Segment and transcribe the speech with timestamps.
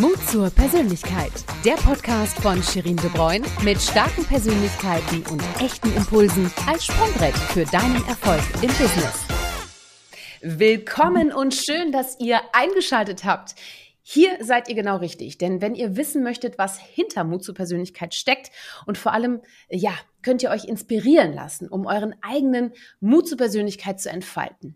[0.00, 1.32] Mut zur Persönlichkeit.
[1.66, 7.66] Der Podcast von Shirin De Bruyne mit starken Persönlichkeiten und echten Impulsen als Sprungbrett für
[7.66, 9.26] deinen Erfolg im Business.
[10.40, 13.54] Willkommen und schön, dass ihr eingeschaltet habt.
[14.00, 18.14] Hier seid ihr genau richtig, denn wenn ihr wissen möchtet, was hinter Mut zur Persönlichkeit
[18.14, 18.50] steckt
[18.86, 24.00] und vor allem, ja, könnt ihr euch inspirieren lassen, um euren eigenen Mut zur Persönlichkeit
[24.00, 24.74] zu entfalten.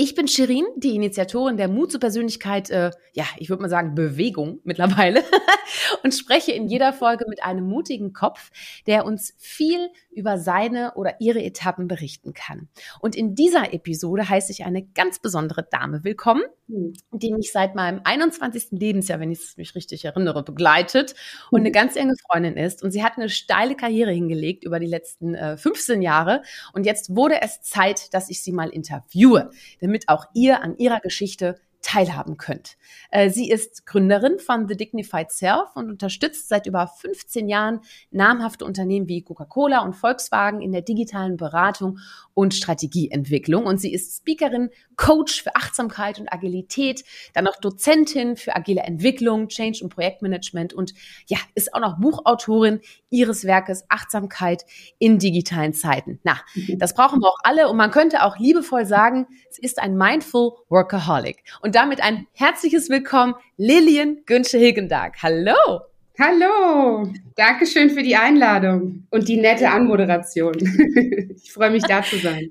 [0.00, 3.96] Ich bin Shirin, die Initiatorin der Mut zur Persönlichkeit, äh, ja, ich würde mal sagen
[3.96, 5.24] Bewegung mittlerweile
[6.04, 8.52] und spreche in jeder Folge mit einem mutigen Kopf,
[8.86, 12.68] der uns viel über seine oder ihre Etappen berichten kann.
[13.00, 16.92] Und in dieser Episode heiße ich eine ganz besondere Dame willkommen, hm.
[17.12, 18.68] die mich seit meinem 21.
[18.72, 21.14] Lebensjahr, wenn ich es mich richtig erinnere, begleitet
[21.50, 22.82] und eine ganz enge Freundin ist.
[22.82, 26.42] Und sie hat eine steile Karriere hingelegt über die letzten äh, 15 Jahre.
[26.72, 29.50] Und jetzt wurde es Zeit, dass ich sie mal interviewe,
[29.88, 32.76] damit auch ihr an ihrer Geschichte teilhaben könnt.
[33.10, 38.64] Äh, sie ist Gründerin von The Dignified Self und unterstützt seit über 15 Jahren namhafte
[38.64, 41.98] Unternehmen wie Coca-Cola und Volkswagen in der digitalen Beratung
[42.38, 43.64] und Strategieentwicklung.
[43.66, 47.02] Und sie ist Speakerin, Coach für Achtsamkeit und Agilität,
[47.34, 50.94] dann noch Dozentin für agile Entwicklung, Change und Projektmanagement und
[51.26, 52.78] ja, ist auch noch Buchautorin
[53.10, 54.64] ihres Werkes Achtsamkeit
[55.00, 56.20] in digitalen Zeiten.
[56.22, 56.78] Na, mhm.
[56.78, 60.52] das brauchen wir auch alle und man könnte auch liebevoll sagen, sie ist ein Mindful
[60.68, 61.42] Workaholic.
[61.60, 65.14] Und damit ein herzliches Willkommen, Lillian Günsche-Hilgendag.
[65.24, 65.88] Hallo!
[66.20, 70.54] Hallo, Dankeschön für die Einladung und die nette Anmoderation.
[71.36, 72.50] ich freue mich, da zu sein.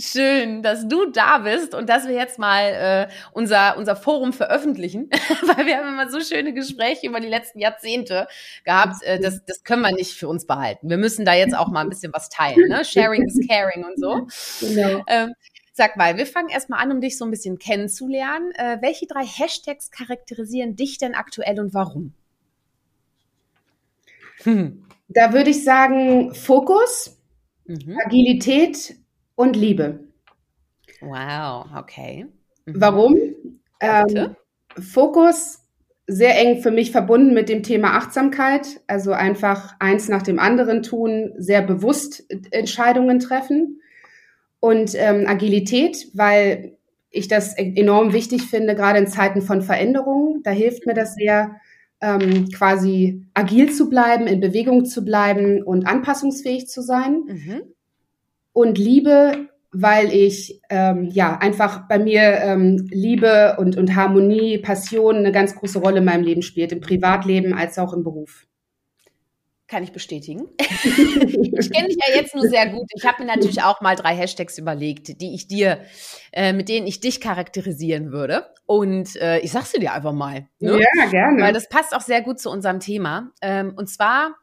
[0.00, 5.10] Schön, dass du da bist und dass wir jetzt mal äh, unser, unser Forum veröffentlichen,
[5.42, 8.26] weil wir haben immer so schöne Gespräche über die letzten Jahrzehnte
[8.64, 9.00] gehabt.
[9.04, 10.90] Äh, das, das können wir nicht für uns behalten.
[10.90, 12.68] Wir müssen da jetzt auch mal ein bisschen was teilen.
[12.68, 12.84] Ne?
[12.84, 14.26] Sharing is caring und so.
[14.66, 15.04] Genau.
[15.06, 15.34] Ähm,
[15.72, 18.50] Sag mal, wir fangen erstmal an, um dich so ein bisschen kennenzulernen.
[18.56, 22.14] Äh, welche drei Hashtags charakterisieren dich denn aktuell und warum?
[24.42, 24.84] Hm.
[25.08, 27.18] Da würde ich sagen Fokus,
[27.66, 27.98] mhm.
[28.04, 28.96] Agilität
[29.34, 30.00] und Liebe.
[31.00, 32.26] Wow, okay.
[32.66, 32.80] Mhm.
[32.80, 33.16] Warum?
[33.80, 34.36] Ähm,
[34.78, 35.60] Fokus
[36.06, 40.82] sehr eng für mich verbunden mit dem Thema Achtsamkeit, also einfach eins nach dem anderen
[40.82, 43.82] tun, sehr bewusst Entscheidungen treffen
[44.58, 46.78] und ähm, Agilität, weil
[47.10, 50.42] ich das e-, enorm wichtig finde, gerade in Zeiten von Veränderungen.
[50.42, 51.60] Da hilft mir das sehr,
[52.00, 57.22] ähm, quasi agil zu bleiben, in Bewegung zu bleiben und anpassungsfähig zu sein.
[57.26, 57.62] Mhm.
[58.52, 65.16] Und Liebe, weil ich ähm, ja einfach bei mir ähm, Liebe und, und Harmonie, Passion
[65.16, 68.46] eine ganz große Rolle in meinem Leben spielt, im Privatleben als auch im Beruf.
[69.68, 70.48] Kann ich bestätigen.
[70.58, 72.86] ich kenne dich ja jetzt nur sehr gut.
[72.96, 75.82] Ich habe mir natürlich auch mal drei Hashtags überlegt, die ich dir,
[76.32, 78.46] äh, mit denen ich dich charakterisieren würde.
[78.64, 80.48] Und äh, ich sag's dir einfach mal.
[80.58, 80.80] Ne?
[80.80, 81.42] Ja, gerne.
[81.42, 83.30] Weil das passt auch sehr gut zu unserem Thema.
[83.42, 84.36] Ähm, und zwar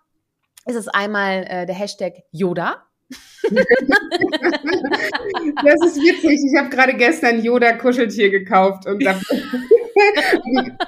[0.67, 2.84] ist es einmal äh, der Hashtag Yoda.
[5.63, 6.39] Das ist witzig.
[6.51, 9.13] Ich habe gerade gestern Yoda-Kuscheltier gekauft und da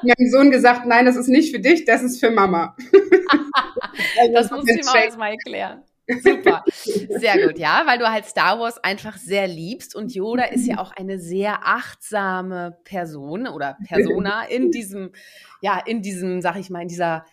[0.01, 2.75] meinem Sohn gesagt, nein, das ist nicht für dich, das ist für Mama.
[4.19, 5.83] also das muss ich mal erstmal erklären.
[6.23, 6.63] Super.
[6.69, 10.77] Sehr gut, ja, weil du halt Star Wars einfach sehr liebst und Yoda ist ja
[10.77, 15.11] auch eine sehr achtsame Person oder Persona in diesem,
[15.59, 17.25] ja, in diesem, sag ich mal, in dieser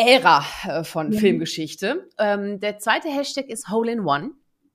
[0.00, 2.08] Ära äh, von Filmgeschichte.
[2.18, 4.30] Ähm, der zweite Hashtag ist Hole in One.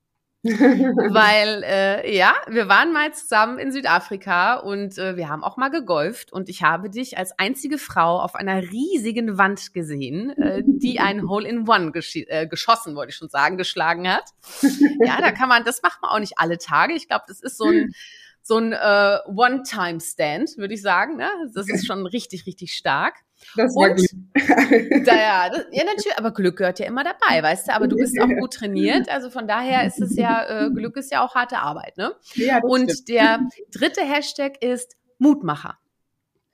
[0.43, 5.71] Weil, äh, ja, wir waren mal zusammen in Südafrika und äh, wir haben auch mal
[5.71, 10.99] gegolft und ich habe dich als einzige Frau auf einer riesigen Wand gesehen, äh, die
[10.99, 14.25] ein Hole-in-One gesch äh, geschossen, wollte ich schon sagen, geschlagen hat.
[15.03, 16.93] Ja, da kann man, das macht man auch nicht alle Tage.
[16.93, 17.91] Ich glaube, das ist so ein
[18.47, 21.17] so ein äh, One-Time-Stand, würde ich sagen.
[21.17, 21.27] Ne?
[21.55, 23.15] Das ist schon richtig, richtig stark.
[23.55, 25.05] Das war und, Glück.
[25.05, 27.95] Da, ja, das, ja, natürlich, aber Glück gehört ja immer dabei, weißt du, aber du
[27.95, 31.35] bist auch gut trainiert, also von daher ist es ja, äh, Glück ist ja auch
[31.35, 32.15] harte Arbeit, ne?
[32.33, 33.09] Ja, und stimmt.
[33.09, 33.39] der
[33.71, 35.77] dritte Hashtag ist Mutmacher.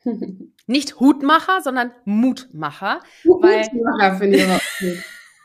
[0.68, 3.00] Nicht Hutmacher, sondern Mutmacher.
[3.24, 5.04] Mutmacher finde ich aber gut.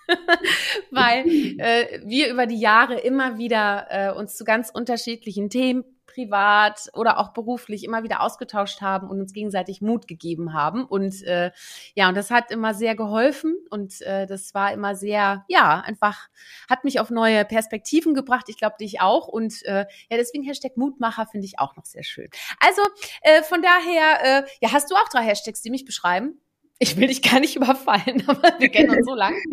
[0.91, 1.27] weil
[1.59, 5.85] äh, wir über die Jahre immer wieder äh, uns zu ganz unterschiedlichen Themen
[6.17, 10.85] privat oder auch beruflich immer wieder ausgetauscht haben und uns gegenseitig Mut gegeben haben.
[10.85, 11.51] Und äh,
[11.95, 16.29] ja, und das hat immer sehr geholfen und äh, das war immer sehr, ja, einfach
[16.71, 18.47] hat mich auf neue Perspektiven gebracht.
[18.49, 19.29] Ich glaube, dich auch.
[19.29, 22.29] Und äh, ja, deswegen Hashtag Mutmacher finde ich auch noch sehr schön.
[22.61, 22.81] Also
[23.21, 26.41] äh, von daher, äh, ja, hast du auch drei Hashtags, die mich beschreiben?
[26.79, 29.37] Ich will dich gar nicht überfallen, aber wir kennen uns so lange.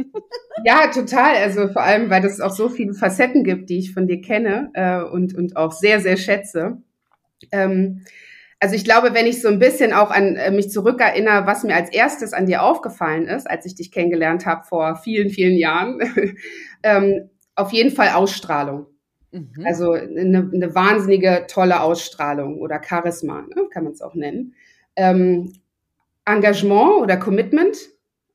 [0.65, 1.35] Ja, total.
[1.35, 4.69] Also vor allem, weil es auch so viele Facetten gibt, die ich von dir kenne
[4.75, 6.77] äh, und, und auch sehr, sehr schätze.
[7.51, 8.05] Ähm,
[8.59, 11.75] also ich glaube, wenn ich so ein bisschen auch an äh, mich zurückerinnere, was mir
[11.75, 15.99] als erstes an dir aufgefallen ist, als ich dich kennengelernt habe vor vielen, vielen Jahren,
[16.83, 18.85] ähm, auf jeden Fall Ausstrahlung.
[19.31, 19.65] Mhm.
[19.65, 24.53] Also eine, eine, wahnsinnige tolle Ausstrahlung oder Charisma, ne, kann man es auch nennen.
[24.95, 25.51] Ähm,
[26.25, 27.77] Engagement oder Commitment,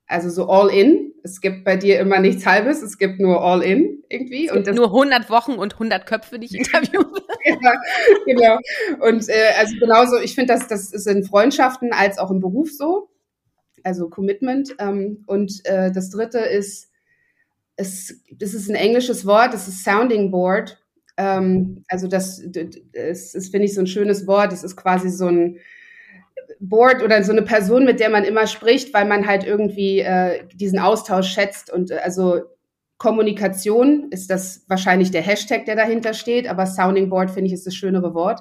[0.07, 1.13] also so all in.
[1.23, 4.47] Es gibt bei dir immer nichts Halbes, es gibt nur all in irgendwie.
[4.47, 7.23] Es gibt und das, nur 100 Wochen und 100 Köpfe, die ich interviewe.
[7.45, 7.75] ja,
[8.27, 8.59] genau.
[9.01, 12.71] Und äh, also genauso, ich finde, dass das ist in Freundschaften als auch im Beruf
[12.71, 13.11] so.
[13.85, 14.75] Also Commitment.
[14.79, 16.91] Ähm, und äh, das dritte ist,
[17.77, 20.79] es, das ist ein englisches Wort, das ist Sounding Board.
[21.17, 24.53] Ähm, also das, das ist, finde ich, so ein schönes Wort.
[24.53, 25.59] Das ist quasi so ein
[26.61, 30.45] Board oder so eine Person, mit der man immer spricht, weil man halt irgendwie äh,
[30.55, 32.43] diesen Austausch schätzt und äh, also
[32.99, 37.67] Kommunikation ist das wahrscheinlich der Hashtag, der dahinter steht, aber Sounding Board finde ich ist
[37.67, 38.41] das schönere Wort,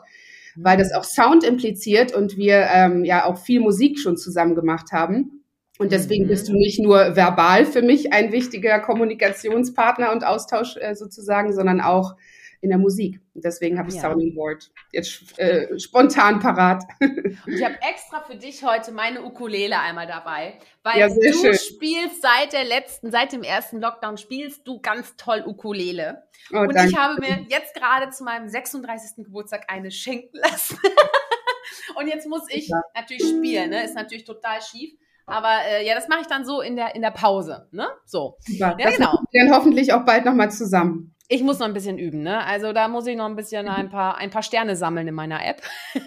[0.56, 4.92] weil das auch Sound impliziert und wir ähm, ja auch viel Musik schon zusammen gemacht
[4.92, 5.44] haben.
[5.78, 6.30] Und deswegen mhm.
[6.30, 11.80] bist du nicht nur verbal für mich ein wichtiger Kommunikationspartner und Austausch äh, sozusagen, sondern
[11.80, 12.16] auch
[12.62, 13.20] in der Musik.
[13.34, 14.02] Deswegen habe ich ja.
[14.02, 16.84] Sounding Board jetzt äh, spontan parat.
[17.00, 21.54] Und ich habe extra für dich heute meine Ukulele einmal dabei, weil ja, du schön.
[21.54, 26.24] spielst seit der letzten, seit dem ersten Lockdown spielst du ganz toll Ukulele.
[26.52, 26.92] Oh, Und danke.
[26.92, 29.26] ich habe mir jetzt gerade zu meinem 36.
[29.26, 30.78] Geburtstag eine schenken lassen.
[31.96, 32.82] Und jetzt muss ich ja.
[32.96, 33.84] natürlich spielen, ne?
[33.84, 34.94] Ist natürlich total schief.
[35.26, 37.90] Aber äh, ja, das mache ich dann so in der in der Pause, ne?
[38.06, 38.38] So.
[38.40, 38.78] Super.
[38.80, 39.20] Ja, das genau.
[39.34, 41.14] Dann hoffentlich auch bald nochmal zusammen.
[41.30, 42.46] Ich muss noch ein bisschen üben, ne?
[42.46, 45.46] Also da muss ich noch ein bisschen ein paar, ein paar Sterne sammeln in meiner
[45.46, 45.62] App.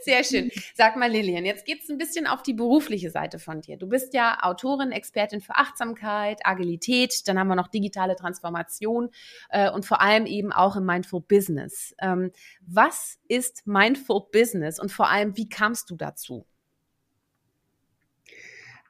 [0.00, 0.50] Sehr schön.
[0.74, 3.76] Sag mal, Lilian, jetzt geht's ein bisschen auf die berufliche Seite von dir.
[3.76, 9.10] Du bist ja Autorin, Expertin für Achtsamkeit, Agilität, dann haben wir noch digitale Transformation
[9.50, 11.94] äh, und vor allem eben auch im Mindful Business.
[12.00, 12.32] Ähm,
[12.66, 16.44] was ist Mindful Business und vor allem, wie kamst du dazu?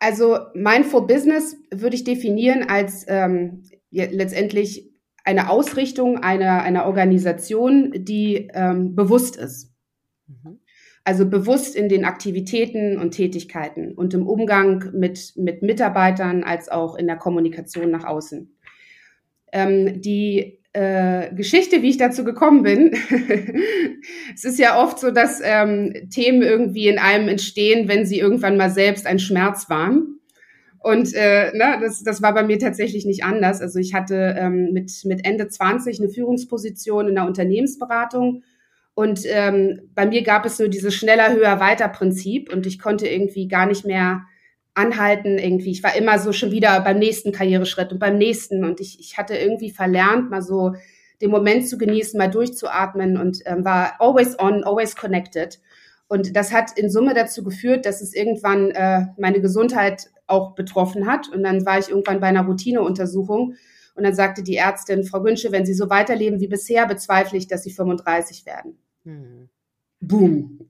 [0.00, 4.90] Also Mindful Business würde ich definieren als ähm, letztendlich
[5.24, 9.74] eine Ausrichtung einer, einer Organisation, die ähm, bewusst ist.
[10.26, 10.60] Mhm.
[11.04, 16.96] Also bewusst in den Aktivitäten und Tätigkeiten und im Umgang mit, mit Mitarbeitern als auch
[16.96, 18.56] in der Kommunikation nach außen.
[19.52, 22.92] Ähm, die äh, Geschichte, wie ich dazu gekommen bin.
[24.34, 28.56] es ist ja oft so, dass ähm, Themen irgendwie in einem entstehen, wenn sie irgendwann
[28.56, 30.20] mal selbst ein Schmerz waren.
[30.78, 33.60] Und äh, ne, das, das war bei mir tatsächlich nicht anders.
[33.60, 38.42] Also ich hatte ähm, mit, mit Ende 20 eine Führungsposition in der Unternehmensberatung.
[38.94, 42.50] Und ähm, bei mir gab es nur dieses schneller, höher, weiter Prinzip.
[42.52, 44.22] Und ich konnte irgendwie gar nicht mehr
[44.74, 45.70] anhalten irgendwie.
[45.70, 48.64] Ich war immer so schon wieder beim nächsten Karriereschritt und beim nächsten.
[48.64, 50.74] Und ich, ich hatte irgendwie verlernt, mal so
[51.20, 55.60] den Moment zu genießen, mal durchzuatmen und ähm, war always on, always connected.
[56.08, 61.06] Und das hat in Summe dazu geführt, dass es irgendwann äh, meine Gesundheit auch betroffen
[61.06, 61.28] hat.
[61.28, 63.54] Und dann war ich irgendwann bei einer Routineuntersuchung
[63.94, 67.48] und dann sagte die Ärztin, Frau Günsche, wenn Sie so weiterleben wie bisher, bezweifle ich,
[67.48, 68.78] dass Sie 35 werden.
[69.04, 69.48] Hm.
[70.00, 70.69] Boom.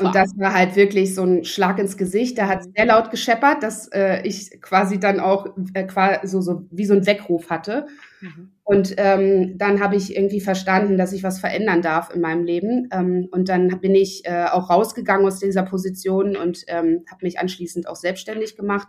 [0.00, 2.38] Und das war halt wirklich so ein Schlag ins Gesicht.
[2.38, 6.40] Da hat es sehr laut gescheppert, dass äh, ich quasi dann auch äh, quasi so,
[6.40, 7.86] so wie so ein Weckruf hatte.
[8.20, 8.52] Mhm.
[8.64, 12.88] Und ähm, dann habe ich irgendwie verstanden, dass ich was verändern darf in meinem Leben.
[12.92, 17.38] Ähm, und dann bin ich äh, auch rausgegangen aus dieser Position und ähm, habe mich
[17.38, 18.88] anschließend auch selbstständig gemacht.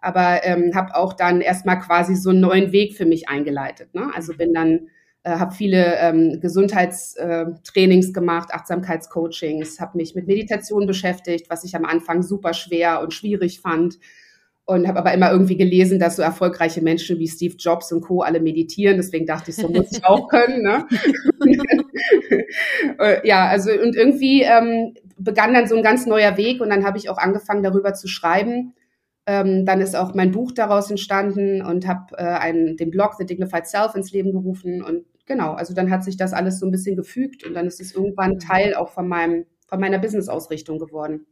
[0.00, 3.94] Aber ähm, habe auch dann erstmal quasi so einen neuen Weg für mich eingeleitet.
[3.94, 4.10] Ne?
[4.14, 4.88] Also bin dann
[5.26, 11.74] äh, habe viele ähm, Gesundheitstrainings äh, gemacht, Achtsamkeitscoachings, habe mich mit Meditation beschäftigt, was ich
[11.74, 13.98] am Anfang super schwer und schwierig fand.
[14.66, 18.22] Und habe aber immer irgendwie gelesen, dass so erfolgreiche Menschen wie Steve Jobs und Co.
[18.22, 18.96] alle meditieren.
[18.96, 20.62] Deswegen dachte ich, so muss ich auch können.
[20.62, 20.86] Ne?
[22.98, 26.84] Äh, ja, also und irgendwie ähm, begann dann so ein ganz neuer Weg und dann
[26.84, 28.74] habe ich auch angefangen, darüber zu schreiben.
[29.26, 33.66] Ähm, dann ist auch mein Buch daraus entstanden und habe äh, den Blog The Dignified
[33.66, 36.96] Self ins Leben gerufen und genau, also dann hat sich das alles so ein bisschen
[36.96, 38.38] gefügt und dann ist es irgendwann mhm.
[38.38, 41.26] Teil auch von meinem, von meiner Business-Ausrichtung geworden.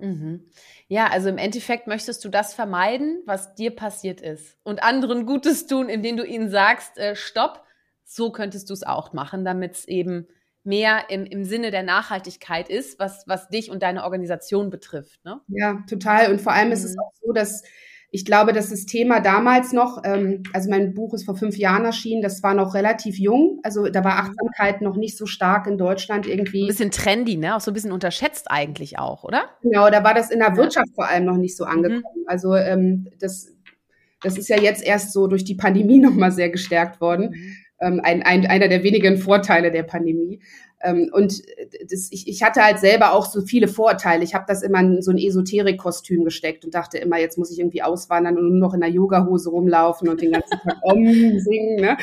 [0.00, 0.46] Mhm.
[0.88, 5.66] Ja, also im Endeffekt möchtest du das vermeiden, was dir passiert ist und anderen Gutes
[5.66, 7.64] tun, indem du ihnen sagst, äh, stopp,
[8.04, 10.26] so könntest du es auch machen, damit es eben
[10.62, 15.24] mehr im, im Sinne der Nachhaltigkeit ist, was, was dich und deine Organisation betrifft.
[15.24, 15.40] Ne?
[15.48, 16.30] Ja, total.
[16.30, 16.72] Und vor allem mhm.
[16.74, 17.00] ist es mhm.
[17.00, 17.62] auch so, dass
[18.12, 21.84] ich glaube, dass das Thema damals noch, ähm, also mein Buch ist vor fünf Jahren
[21.84, 23.60] erschienen, das war noch relativ jung.
[23.62, 24.30] Also da war mhm.
[24.30, 26.64] Achtsamkeit noch nicht so stark in Deutschland irgendwie.
[26.64, 27.54] Ein bisschen trendy, ne?
[27.54, 29.44] Auch so ein bisschen unterschätzt eigentlich auch, oder?
[29.62, 31.70] Genau, da war das in der Wirtschaft vor allem noch nicht so mhm.
[31.70, 32.22] angekommen.
[32.22, 32.24] Mhm.
[32.26, 33.54] Also ähm, das,
[34.22, 37.30] das ist ja jetzt erst so durch die Pandemie nochmal sehr gestärkt worden.
[37.30, 37.56] Mhm.
[37.80, 40.40] Ähm, ein, ein, einer der wenigen Vorteile der Pandemie.
[40.82, 41.42] Ähm, und
[41.90, 44.24] das, ich, ich hatte halt selber auch so viele Vorurteile.
[44.24, 47.58] Ich habe das immer in so ein Esoterik-Kostüm gesteckt und dachte immer, jetzt muss ich
[47.58, 51.76] irgendwie auswandern und nur noch in einer Yoga-Hose rumlaufen und den ganzen Tag Om singen.
[51.76, 51.98] Ne?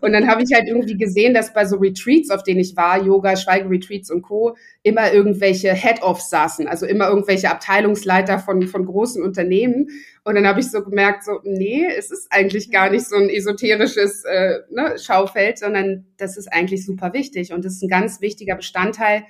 [0.00, 3.02] Und dann habe ich halt irgendwie gesehen, dass bei so Retreats, auf denen ich war,
[3.02, 9.22] Yoga, Schweigeretreats und Co., immer irgendwelche Head-Offs saßen, also immer irgendwelche Abteilungsleiter von, von großen
[9.22, 9.88] Unternehmen.
[10.24, 13.28] Und dann habe ich so gemerkt, so, nee, es ist eigentlich gar nicht so ein
[13.28, 17.52] esoterisches äh, ne, Schaufeld, sondern das ist eigentlich super wichtig.
[17.52, 19.24] Und das ist ein ganz wichtiger Bestandteil,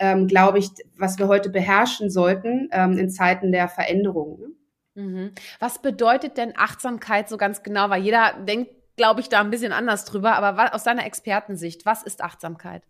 [0.00, 4.40] ähm, glaube ich, was wir heute beherrschen sollten ähm, in Zeiten der Veränderung.
[4.40, 5.02] Ne?
[5.02, 5.32] Mhm.
[5.60, 7.88] Was bedeutet denn Achtsamkeit so ganz genau?
[7.88, 10.34] Weil jeder denkt, glaube ich, da ein bisschen anders drüber.
[10.34, 12.82] Aber was, aus deiner Expertensicht, was ist Achtsamkeit?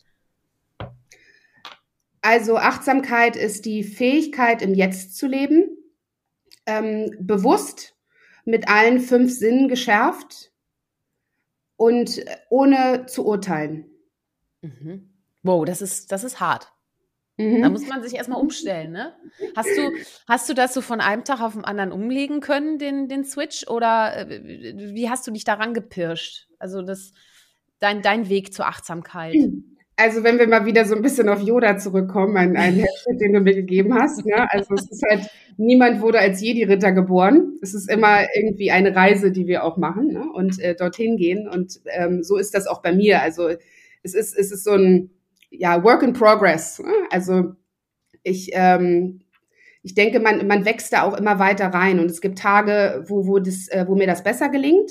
[2.22, 5.76] Also Achtsamkeit ist die Fähigkeit, im Jetzt zu leben
[6.66, 7.96] ähm, bewusst
[8.44, 10.52] mit allen fünf Sinnen geschärft
[11.76, 13.86] und ohne zu urteilen.
[14.62, 15.10] Mhm.
[15.42, 16.72] Wow, das ist, das ist hart.
[17.36, 17.62] Mhm.
[17.62, 19.16] Da muss man sich erstmal umstellen, ne?
[19.56, 19.90] Hast du,
[20.28, 23.66] hast du das so von einem Tag auf den anderen umlegen können, den, den Switch?
[23.68, 24.42] Oder äh,
[24.94, 26.48] wie hast du dich daran gepirscht?
[26.58, 27.12] Also das,
[27.78, 29.34] dein, dein Weg zur Achtsamkeit.
[30.02, 33.34] Also wenn wir mal wieder so ein bisschen auf Yoda zurückkommen, ein, ein Headset, den
[33.34, 34.26] du mir gegeben hast.
[34.26, 34.50] Ne?
[34.50, 37.56] Also es ist halt, niemand wurde als Jedi-Ritter geboren.
[37.62, 40.24] Es ist immer irgendwie eine Reise, die wir auch machen ne?
[40.34, 41.48] und äh, dorthin gehen.
[41.48, 43.22] Und ähm, so ist das auch bei mir.
[43.22, 43.48] Also
[44.02, 45.10] es ist, es ist so ein
[45.50, 46.80] ja, Work in Progress.
[46.80, 46.92] Ne?
[47.10, 47.52] Also
[48.24, 49.20] ich, ähm,
[49.84, 52.00] ich denke, man, man wächst da auch immer weiter rein.
[52.00, 54.90] Und es gibt Tage, wo, wo, das, äh, wo mir das besser gelingt.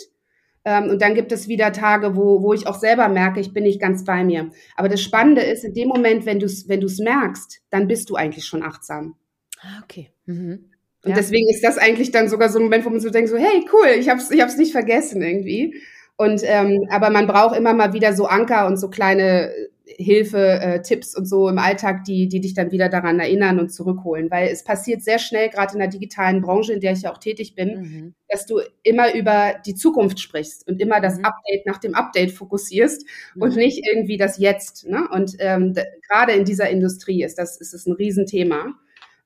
[0.64, 3.64] Ähm, und dann gibt es wieder Tage, wo, wo ich auch selber merke, ich bin
[3.64, 4.52] nicht ganz bei mir.
[4.76, 8.10] Aber das Spannende ist, in dem Moment, wenn du es wenn du's merkst, dann bist
[8.10, 9.16] du eigentlich schon achtsam.
[9.62, 10.12] Ah, okay.
[10.26, 10.72] Mhm.
[11.04, 11.16] Und ja.
[11.16, 13.66] deswegen ist das eigentlich dann sogar so ein Moment, wo man so denkt, so, hey,
[13.74, 15.82] cool, ich hab's, ich hab's nicht vergessen irgendwie.
[16.16, 19.52] Und ähm, aber man braucht immer mal wieder so Anker und so kleine
[19.86, 23.70] Hilfe, äh, Tipps und so im Alltag, die, die dich dann wieder daran erinnern und
[23.70, 24.30] zurückholen.
[24.32, 27.18] Weil es passiert sehr schnell, gerade in der digitalen Branche, in der ich ja auch
[27.18, 28.14] tätig bin, mhm.
[28.30, 31.26] dass du immer über die Zukunft sprichst und immer das mhm.
[31.26, 33.42] Update nach dem Update fokussierst mhm.
[33.42, 34.88] und nicht irgendwie das Jetzt.
[34.88, 35.08] Ne?
[35.12, 35.74] Und ähm,
[36.08, 38.74] gerade in dieser Industrie ist das, ist das ein Riesenthema.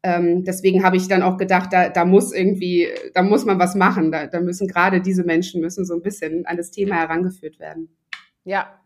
[0.03, 3.73] Ähm, deswegen habe ich dann auch gedacht, da, da muss irgendwie, da muss man was
[3.75, 4.11] machen.
[4.11, 7.89] Da, da müssen gerade diese Menschen müssen so ein bisschen an das Thema herangeführt werden.
[8.43, 8.79] Ja,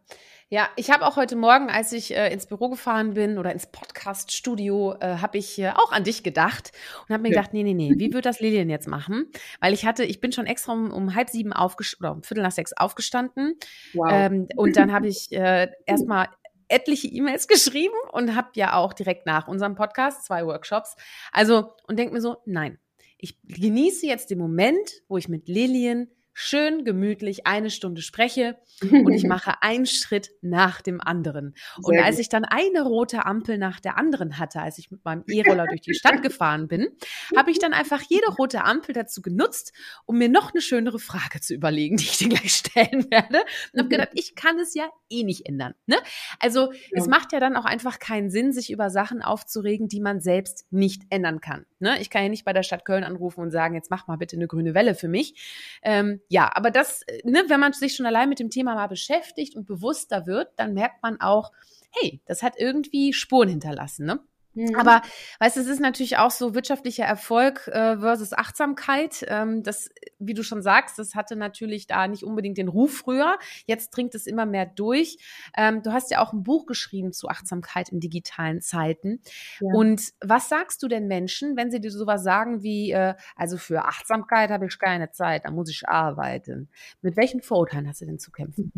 [0.52, 3.68] ja, ich habe auch heute Morgen, als ich äh, ins Büro gefahren bin oder ins
[3.68, 6.72] Podcast-Studio, äh, habe ich äh, auch an dich gedacht
[7.08, 7.36] und habe mir ja.
[7.36, 9.28] gedacht, nee, nee, nee, wie wird das Lilian jetzt machen?
[9.60, 12.42] Weil ich hatte, ich bin schon extra um, um halb sieben aufgestanden oder um viertel
[12.42, 13.60] nach sechs aufgestanden.
[13.94, 14.10] Wow.
[14.12, 16.30] Ähm, und dann habe ich äh, erstmal
[16.68, 20.96] etliche E-Mails geschrieben und habe ja auch direkt nach unserem Podcast zwei Workshops.
[21.32, 22.80] Also, und denke mir so, nein,
[23.20, 26.08] ich genieße jetzt den Moment, wo ich mit Lilian
[26.42, 31.54] schön gemütlich eine Stunde spreche und ich mache einen Schritt nach dem anderen.
[31.84, 35.26] und als ich dann eine rote Ampel nach der anderen hatte, als ich mit meinem
[35.28, 36.88] E-Roller durch die Stadt gefahren bin,
[37.36, 39.74] habe ich dann einfach jede rote Ampel dazu genutzt,
[40.06, 43.42] um mir noch eine schönere Frage zu überlegen, die ich dir gleich stellen werde.
[43.74, 45.74] Und habe gedacht, ich kann es ja eh nicht ändern.
[45.88, 45.98] Ne?
[46.40, 46.78] Also ja.
[46.94, 50.68] es macht ja dann auch einfach keinen Sinn, sich über Sachen aufzuregen, die man selbst
[50.72, 51.66] nicht ändern kann.
[51.80, 52.00] Ne?
[52.02, 54.36] Ich kann ja nicht bei der Stadt Köln anrufen und sagen, jetzt mach mal bitte
[54.36, 55.80] eine grüne Welle für mich.
[55.82, 58.88] Ähm, ja, aber das, äh, ne, wenn man sich schon allein mit dem Thema mal
[58.88, 61.52] beschäftigt und bewusster wird, dann merkt man auch,
[61.92, 64.20] hey, das hat irgendwie Spuren hinterlassen, ne?
[64.54, 64.76] Mhm.
[64.76, 65.02] Aber
[65.40, 69.24] weißt du, es ist natürlich auch so wirtschaftlicher Erfolg äh, versus Achtsamkeit.
[69.28, 73.38] Ähm, das, wie du schon sagst, das hatte natürlich da nicht unbedingt den Ruf früher.
[73.66, 75.18] Jetzt dringt es immer mehr durch.
[75.56, 79.22] Ähm, du hast ja auch ein Buch geschrieben zu Achtsamkeit in digitalen Zeiten.
[79.60, 79.74] Ja.
[79.74, 83.86] Und was sagst du denn Menschen, wenn sie dir sowas sagen wie, äh, also für
[83.86, 86.70] Achtsamkeit habe ich keine Zeit, da muss ich arbeiten.
[87.02, 88.72] Mit welchen Vorurteilen hast du denn zu kämpfen?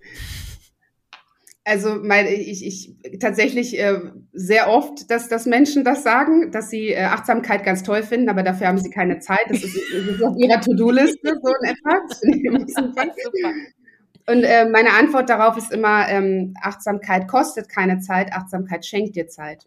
[1.64, 4.00] Also mein, ich, ich tatsächlich äh,
[4.32, 8.42] sehr oft, dass, dass Menschen das sagen, dass sie äh, Achtsamkeit ganz toll finden, aber
[8.42, 9.44] dafür haben sie keine Zeit.
[9.48, 12.00] Das ist, das ist auf ihrer To-Do-Liste so in etwa.
[14.28, 19.28] Und äh, meine Antwort darauf ist immer, ähm, Achtsamkeit kostet keine Zeit, Achtsamkeit schenkt dir
[19.28, 19.66] Zeit.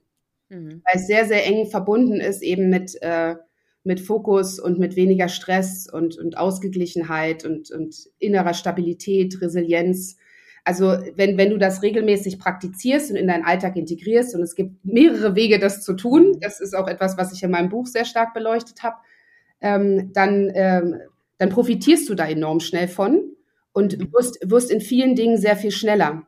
[0.50, 0.82] Mhm.
[0.86, 3.36] Weil es sehr, sehr eng verbunden ist eben mit, äh,
[3.84, 10.18] mit Fokus und mit weniger Stress und, und Ausgeglichenheit und, und innerer Stabilität, Resilienz
[10.66, 14.84] also wenn, wenn du das regelmäßig praktizierst und in deinen Alltag integrierst, und es gibt
[14.84, 18.04] mehrere Wege, das zu tun, das ist auch etwas, was ich in meinem Buch sehr
[18.04, 18.98] stark beleuchtet habe,
[19.62, 21.00] ähm, dann, ähm,
[21.38, 23.22] dann profitierst du da enorm schnell von
[23.74, 26.24] und wirst, wirst in vielen Dingen sehr viel schneller.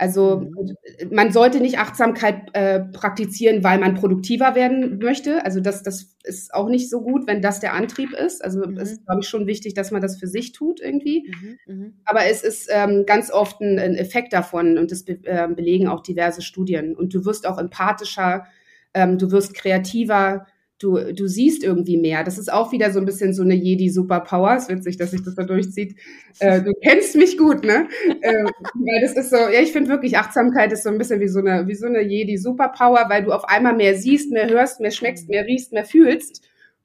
[0.00, 0.76] Also mhm.
[1.10, 5.44] man sollte nicht Achtsamkeit äh, praktizieren, weil man produktiver werden möchte.
[5.44, 8.42] Also das, das ist auch nicht so gut, wenn das der Antrieb ist.
[8.42, 8.78] Also mhm.
[8.78, 11.28] es ist, glaube ich, schon wichtig, dass man das für sich tut irgendwie.
[11.28, 11.58] Mhm.
[11.66, 11.94] mhm.
[12.06, 15.86] Aber es ist ähm, ganz oft ein, ein, Effekt davon und das be äh, belegen
[15.86, 16.96] auch diverse Studien.
[16.96, 18.46] Und du wirst auch empathischer,
[18.94, 20.46] ähm, du wirst kreativer,
[20.80, 22.24] du, du siehst irgendwie mehr.
[22.24, 24.56] Das ist auch wieder so ein bisschen so eine Jedi-Superpower.
[24.56, 25.94] Es ist witzig, dass sich das da durchzieht.
[26.40, 27.86] Äh, du kennst mich gut, ne?
[28.22, 28.44] Äh,
[28.74, 31.38] weil das ist so, ja, ich finde wirklich, Achtsamkeit ist so ein bisschen wie so
[31.38, 35.28] eine, wie so eine Jedi-Superpower, weil du auf einmal mehr siehst, mehr hörst, mehr schmeckst,
[35.28, 36.42] mehr riechst, mehr fühlst.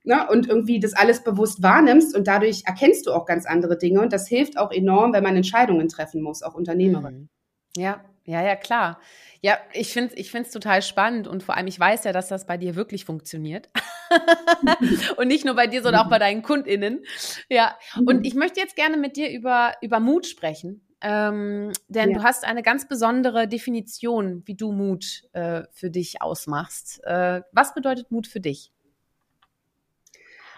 [0.07, 4.01] Ne, und irgendwie das alles bewusst wahrnimmst und dadurch erkennst du auch ganz andere Dinge
[4.01, 7.21] und das hilft auch enorm, wenn man Entscheidungen treffen muss, auch Unternehmerin.
[7.21, 7.81] Mhm.
[7.81, 8.99] Ja, ja, ja, klar.
[9.41, 12.27] Ja, ich finde es ich find's total spannend und vor allem, ich weiß ja, dass
[12.27, 13.69] das bei dir wirklich funktioniert.
[15.17, 17.05] und nicht nur bei dir, sondern auch bei deinen KundInnen.
[17.49, 18.23] Ja, und mhm.
[18.23, 20.81] ich möchte jetzt gerne mit dir über, über Mut sprechen.
[21.01, 22.17] Ähm, denn ja.
[22.17, 27.03] du hast eine ganz besondere Definition, wie du Mut äh, für dich ausmachst.
[27.03, 28.71] Äh, was bedeutet Mut für dich?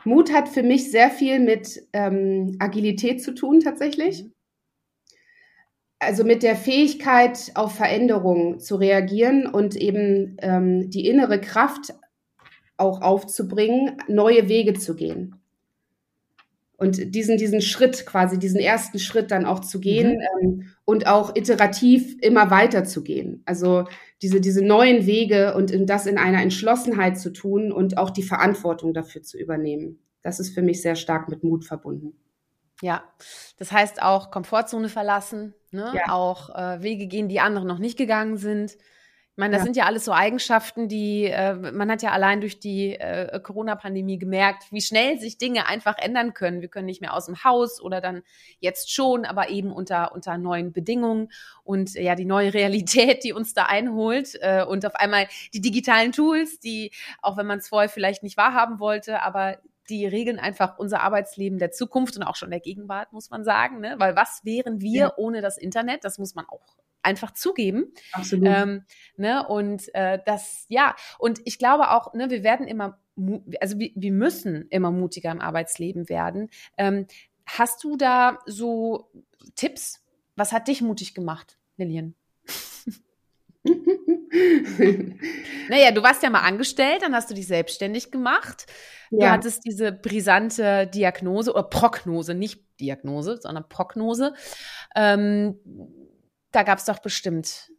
[0.05, 4.23] Mut hat für mich sehr viel mit ähm, Agilität zu tun, tatsächlich.
[4.23, 4.36] Mhm
[5.99, 11.93] also mit der Fähigkeit auf Veränderungen zu reagieren und eben ähm, die innere Kraft
[12.77, 15.35] auch aufzubringen, neue Wege zu gehen.
[16.79, 20.43] Und diesen, diesen Schritt quasi, diesen ersten Schritt dann auch zu gehen mhm.
[20.43, 23.41] ähm, und auch iterativ immer weiter zu gehen.
[23.45, 23.85] Also
[24.21, 28.93] diese, diese neuen Wege und das in einer Entschlossenheit zu tun und auch die Verantwortung
[28.93, 29.99] dafür zu übernehmen.
[30.21, 32.13] Das ist für mich sehr stark mit Mut verbunden.
[32.81, 33.03] Ja,
[33.57, 35.91] das heißt auch Komfortzone verlassen, ne?
[35.95, 36.13] Ja.
[36.13, 38.77] auch äh, Wege gehen, die andere noch nicht gegangen sind.
[39.37, 39.65] Ich meine, das ja.
[39.65, 44.17] sind ja alles so Eigenschaften, die äh, man hat ja allein durch die äh, Corona-Pandemie
[44.17, 46.61] gemerkt, wie schnell sich Dinge einfach ändern können.
[46.61, 48.23] Wir können nicht mehr aus dem Haus oder dann
[48.59, 51.29] jetzt schon, aber eben unter unter neuen Bedingungen
[51.63, 56.13] und ja die neue Realität, die uns da einholt äh, und auf einmal die digitalen
[56.13, 56.91] Tools, die
[57.21, 59.57] auch wenn man es vorher vielleicht nicht wahrhaben wollte, aber
[59.89, 63.79] die regeln einfach unser Arbeitsleben der Zukunft und auch schon der Gegenwart, muss man sagen.
[63.79, 63.95] Ne?
[63.97, 65.13] Weil was wären wir ja.
[65.17, 66.03] ohne das Internet?
[66.03, 67.93] Das muss man auch einfach zugeben.
[68.11, 68.47] Absolut.
[68.47, 68.83] Ähm,
[69.15, 69.47] ne?
[69.47, 72.99] Und äh, das, ja, und ich glaube auch, ne, wir werden immer,
[73.61, 76.49] also wir, wir müssen immer mutiger im Arbeitsleben werden.
[76.77, 77.07] Ähm,
[77.45, 79.09] hast du da so
[79.55, 80.03] Tipps?
[80.35, 82.13] Was hat dich mutig gemacht, Lilian?
[85.69, 88.65] naja, du warst ja mal angestellt, dann hast du dich selbstständig gemacht.
[89.11, 89.31] Du ja.
[89.31, 94.33] hattest diese brisante Diagnose oder Prognose, nicht Diagnose, sondern Prognose.
[94.95, 95.59] Ähm,
[96.51, 97.71] da gab es doch bestimmt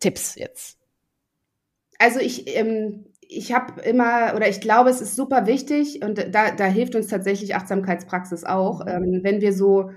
[0.00, 0.78] Tipps jetzt.
[1.98, 6.50] Also ich, ähm, ich habe immer, oder ich glaube, es ist super wichtig und da,
[6.50, 8.90] da hilft uns tatsächlich Achtsamkeitspraxis auch, mhm.
[8.90, 9.90] ähm, wenn wir so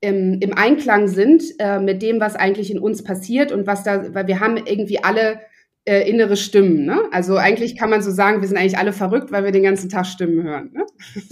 [0.00, 4.14] im, im Einklang sind äh, mit dem, was eigentlich in uns passiert und was da,
[4.14, 5.40] weil wir haben irgendwie alle
[5.84, 6.84] äh, innere Stimmen.
[6.84, 7.02] Ne?
[7.10, 9.90] Also eigentlich kann man so sagen, wir sind eigentlich alle verrückt, weil wir den ganzen
[9.90, 10.72] Tag Stimmen hören.
[10.72, 10.86] Ne?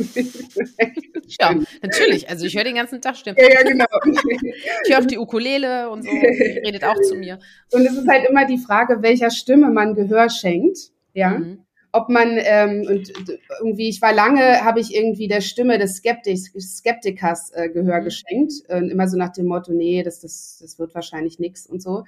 [1.40, 2.28] ja, natürlich.
[2.28, 3.38] Also ich höre den ganzen Tag Stimmen.
[3.40, 3.87] Ja, ja, genau.
[4.85, 7.38] ich höre auf die Ukulele und so, die redet auch zu mir.
[7.72, 10.78] Und es ist halt immer die Frage, welcher Stimme man Gehör schenkt.
[11.14, 11.38] Ja.
[11.38, 13.12] Mhm ob man ähm, und
[13.61, 18.05] irgendwie, ich war lange, habe ich irgendwie der Stimme des Skeptiks, Skeptikers äh, Gehör mhm.
[18.05, 18.53] geschenkt.
[18.68, 22.05] Äh, immer so nach dem Motto, nee, das, das, das wird wahrscheinlich nix und so.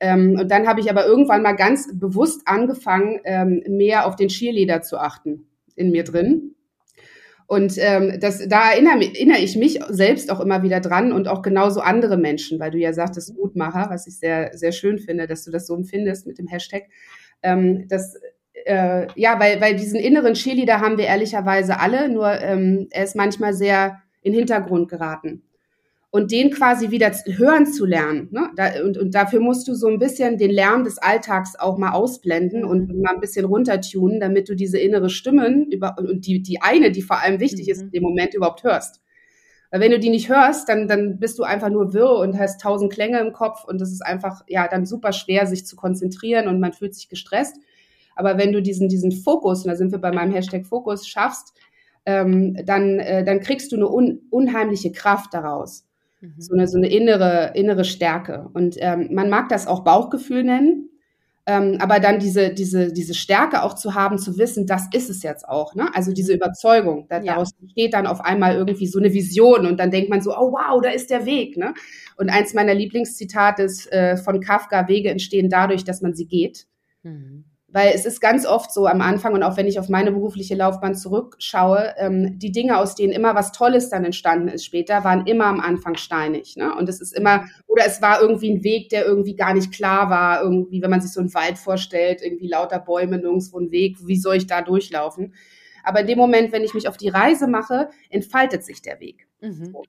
[0.00, 4.28] Ähm, und dann habe ich aber irgendwann mal ganz bewusst angefangen, ähm, mehr auf den
[4.28, 6.54] Cheerleader zu achten in mir drin.
[7.46, 11.42] Und ähm, das, da erinnere, erinnere ich mich selbst auch immer wieder dran und auch
[11.42, 15.44] genauso andere Menschen, weil du ja sagtest Mutmacher, was ich sehr, sehr schön finde, dass
[15.44, 16.84] du das so empfindest mit dem Hashtag.
[17.42, 18.14] Ähm, das
[18.66, 23.16] äh, ja, weil, weil diesen inneren Cheerleader haben wir ehrlicherweise alle, nur ähm, er ist
[23.16, 25.42] manchmal sehr in den Hintergrund geraten.
[26.12, 28.28] Und den quasi wieder hören zu lernen.
[28.32, 28.50] Ne?
[28.56, 31.92] Da, und, und dafür musst du so ein bisschen den Lärm des Alltags auch mal
[31.92, 33.02] ausblenden und mhm.
[33.02, 37.02] mal ein bisschen runtertunen, damit du diese innere Stimmen über, und die, die eine, die
[37.02, 37.72] vor allem wichtig mhm.
[37.72, 39.00] ist, in dem Moment überhaupt hörst.
[39.70, 42.60] Weil wenn du die nicht hörst, dann, dann bist du einfach nur wirr und hast
[42.60, 46.48] tausend Klänge im Kopf und das ist einfach, ja, dann super schwer, sich zu konzentrieren
[46.48, 47.56] und man fühlt sich gestresst.
[48.16, 51.54] Aber wenn du diesen, diesen Fokus, und da sind wir bei meinem Hashtag Fokus, schaffst,
[52.06, 55.86] ähm, dann, äh, dann kriegst du eine un, unheimliche Kraft daraus.
[56.20, 56.34] Mhm.
[56.38, 58.48] So, eine, so eine innere, innere Stärke.
[58.52, 60.90] Und ähm, man mag das auch Bauchgefühl nennen.
[61.46, 65.22] Ähm, aber dann diese, diese, diese Stärke auch zu haben, zu wissen, das ist es
[65.22, 65.74] jetzt auch.
[65.74, 65.88] Ne?
[65.94, 66.36] Also diese mhm.
[66.36, 67.32] Überzeugung, da, ja.
[67.32, 70.52] daraus entsteht dann auf einmal irgendwie so eine Vision und dann denkt man so, oh
[70.52, 71.56] wow, da ist der Weg.
[71.56, 71.74] Ne?
[72.16, 76.66] Und eins meiner Lieblingszitate ist äh, von Kafka, Wege entstehen dadurch, dass man sie geht.
[77.02, 77.44] Mhm.
[77.72, 80.54] Weil es ist ganz oft so am Anfang und auch wenn ich auf meine berufliche
[80.54, 85.26] Laufbahn zurückschaue, ähm, die Dinge, aus denen immer was Tolles dann entstanden ist später, waren
[85.26, 86.56] immer am Anfang steinig.
[86.56, 86.74] Ne?
[86.74, 90.10] Und es ist immer, oder es war irgendwie ein Weg, der irgendwie gar nicht klar
[90.10, 93.98] war, irgendwie, wenn man sich so einen Wald vorstellt, irgendwie lauter Bäume, nirgendwo ein Weg,
[94.04, 95.34] wie soll ich da durchlaufen?
[95.84, 99.28] Aber in dem Moment, wenn ich mich auf die Reise mache, entfaltet sich der Weg.
[99.40, 99.72] Mhm.
[99.72, 99.84] So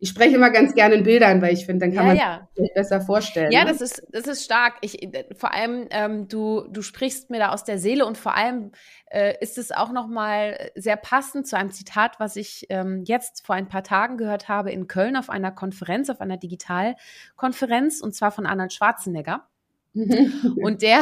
[0.00, 2.48] ich spreche immer ganz gerne in Bildern, weil ich finde, dann kann ja, man ja.
[2.54, 3.50] sich besser vorstellen.
[3.50, 3.70] Ja, ne?
[3.70, 4.74] das ist, das ist stark.
[4.80, 8.70] Ich, vor allem, ähm, du, du sprichst mir da aus der Seele und vor allem
[9.10, 13.56] äh, ist es auch nochmal sehr passend zu einem Zitat, was ich ähm, jetzt vor
[13.56, 18.30] ein paar Tagen gehört habe in Köln auf einer Konferenz, auf einer Digitalkonferenz und zwar
[18.30, 19.48] von Arnold Schwarzenegger.
[20.62, 21.00] und der,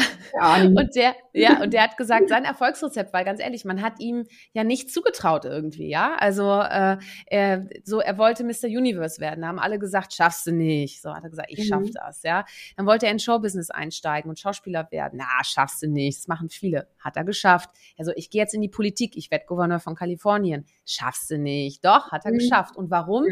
[0.64, 4.24] und der, ja, und der hat gesagt, sein Erfolgsrezept, weil ganz ehrlich, man hat ihm
[4.52, 6.14] ja nicht zugetraut irgendwie, ja.
[6.18, 6.96] Also äh,
[7.26, 8.66] er, so, er wollte Mr.
[8.66, 9.42] Universe werden.
[9.42, 11.02] Da haben alle gesagt, schaffst du nicht.
[11.02, 11.92] So hat er gesagt, ich schaff mhm.
[11.92, 12.44] das, ja.
[12.76, 15.18] Dann wollte er in Showbusiness einsteigen und Schauspieler werden.
[15.18, 16.18] Na, schaffst du nicht.
[16.18, 16.88] Das machen viele.
[16.98, 17.70] Hat er geschafft.
[17.98, 19.16] Also ich gehe jetzt in die Politik.
[19.16, 20.64] Ich werde Gouverneur von Kalifornien.
[20.86, 21.84] Schaffst du nicht.
[21.84, 22.38] Doch, hat er mhm.
[22.38, 22.76] geschafft.
[22.76, 23.26] Und warum?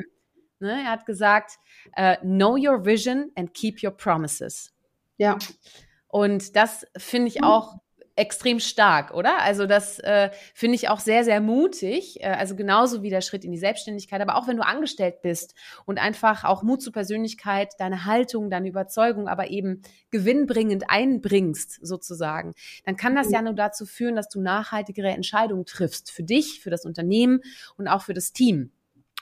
[0.61, 1.59] Ne, er hat gesagt,
[1.99, 4.74] uh, know your vision and keep your promises.
[5.17, 5.39] Ja.
[6.09, 7.77] Und das finde ich auch
[8.17, 9.41] extrem stark, oder?
[9.43, 12.23] Also das äh, finde ich auch sehr, sehr mutig.
[12.23, 14.21] Äh, also genauso wie der Schritt in die Selbstständigkeit.
[14.21, 18.69] Aber auch wenn du angestellt bist und einfach auch Mut zur Persönlichkeit, deine Haltung, deine
[18.69, 24.41] Überzeugung, aber eben gewinnbringend einbringst, sozusagen, dann kann das ja nur dazu führen, dass du
[24.41, 26.13] nachhaltigere Entscheidungen triffst.
[26.13, 27.41] Für dich, für das Unternehmen
[27.77, 28.71] und auch für das Team.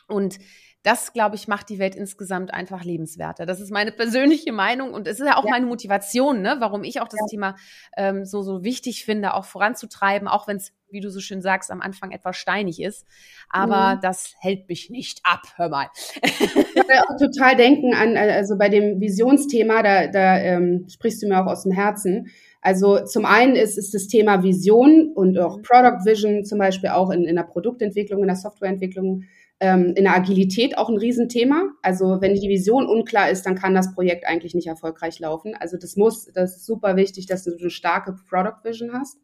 [0.06, 0.38] Und
[0.82, 3.46] das, glaube ich, macht die Welt insgesamt einfach lebenswerter.
[3.46, 5.50] Das ist meine persönliche Meinung und es ist ja auch ja.
[5.52, 7.26] meine Motivation, ne, warum ich auch das ja.
[7.26, 7.56] Thema
[7.96, 11.70] ähm, so, so wichtig finde, auch voranzutreiben, auch wenn es, wie du so schön sagst,
[11.70, 13.06] am Anfang etwas steinig ist.
[13.48, 14.00] Aber mhm.
[14.02, 15.86] das hält mich nicht ab, hör mal.
[16.22, 21.28] ich würde auch total denken an, also bei dem Visionsthema, da, da ähm, sprichst du
[21.28, 22.28] mir auch aus dem Herzen.
[22.60, 25.62] Also zum einen ist, ist das Thema Vision und auch mhm.
[25.62, 29.24] Product Vision zum Beispiel auch in, in der Produktentwicklung, in der Softwareentwicklung
[29.62, 31.70] ähm, in der Agilität auch ein Riesenthema.
[31.82, 35.54] Also wenn die Vision unklar ist, dann kann das Projekt eigentlich nicht erfolgreich laufen.
[35.54, 39.18] Also das muss, das ist super wichtig, dass du eine starke Product Vision hast.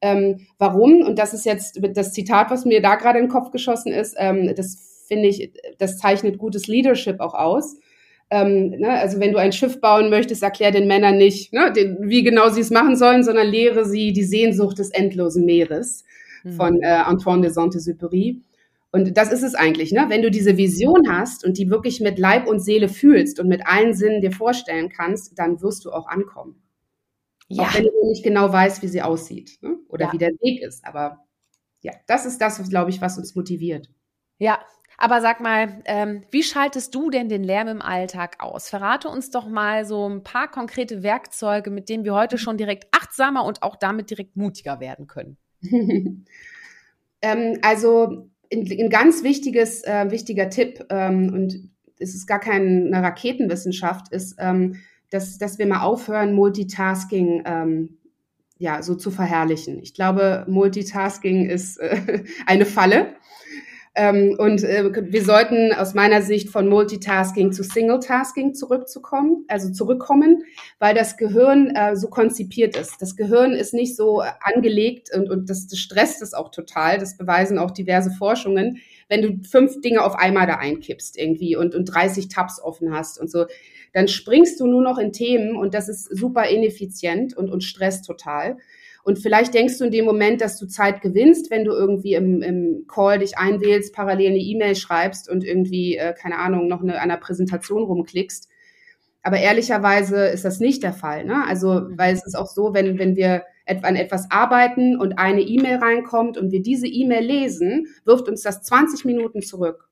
[0.00, 1.02] Ähm, warum?
[1.02, 4.16] Und das ist jetzt das Zitat, was mir da gerade in den Kopf geschossen ist.
[4.18, 7.76] Ähm, das finde ich, das zeichnet gutes Leadership auch aus.
[8.30, 11.98] Ähm, ne, also wenn du ein Schiff bauen möchtest, erklär den Männern nicht, ne, den,
[12.08, 16.04] wie genau sie es machen sollen, sondern lehre sie die Sehnsucht des endlosen Meeres
[16.44, 16.52] mhm.
[16.52, 18.40] von äh, Antoine de Saint-Exupéry.
[18.96, 20.06] Und das ist es eigentlich, ne?
[20.08, 23.66] Wenn du diese Vision hast und die wirklich mit Leib und Seele fühlst und mit
[23.66, 26.62] allen Sinnen dir vorstellen kannst, dann wirst du auch ankommen.
[27.48, 27.64] Ja.
[27.64, 29.76] Auch wenn du nicht genau weißt, wie sie aussieht ne?
[29.88, 30.12] oder ja.
[30.14, 30.82] wie der Weg ist.
[30.86, 31.26] Aber
[31.82, 33.90] ja, das ist das, glaube ich, was uns motiviert.
[34.38, 34.60] Ja,
[34.96, 38.70] aber sag mal, ähm, wie schaltest du denn den Lärm im Alltag aus?
[38.70, 42.86] Verrate uns doch mal so ein paar konkrete Werkzeuge, mit denen wir heute schon direkt
[42.92, 45.36] achtsamer und auch damit direkt mutiger werden können.
[47.20, 54.12] ähm, also ein, ganz wichtiges, äh, wichtiger Tipp, ähm, und es ist gar keine Raketenwissenschaft,
[54.12, 54.76] ist, ähm,
[55.10, 57.98] dass, dass wir mal aufhören, Multitasking ähm,
[58.58, 59.78] ja, so zu verherrlichen.
[59.82, 63.14] Ich glaube, Multitasking ist äh, eine Falle.
[63.98, 70.44] Ähm, und äh, wir sollten aus meiner Sicht von Multitasking zu Singletasking zurückzukommen, also zurückkommen,
[70.78, 73.00] weil das Gehirn äh, so konzipiert ist.
[73.00, 76.98] Das Gehirn ist nicht so angelegt und, und das, das stresst es auch total.
[76.98, 78.82] Das beweisen auch diverse Forschungen.
[79.08, 83.18] Wenn du fünf Dinge auf einmal da einkippst irgendwie und, und 30 Tabs offen hast
[83.18, 83.46] und so,
[83.94, 88.04] dann springst du nur noch in Themen und das ist super ineffizient und, und stresst
[88.04, 88.58] total.
[89.06, 92.42] Und vielleicht denkst du in dem Moment, dass du Zeit gewinnst, wenn du irgendwie im,
[92.42, 96.94] im Call dich einwählst, parallel eine E-Mail schreibst und irgendwie, äh, keine Ahnung, noch eine,
[96.94, 98.48] an einer Präsentation rumklickst.
[99.22, 101.24] Aber ehrlicherweise ist das nicht der Fall.
[101.24, 101.44] Ne?
[101.46, 105.76] Also, weil es ist auch so, wenn, wenn wir an etwas arbeiten und eine E-Mail
[105.76, 109.88] reinkommt und wir diese E-Mail lesen, wirft uns das 20 Minuten zurück.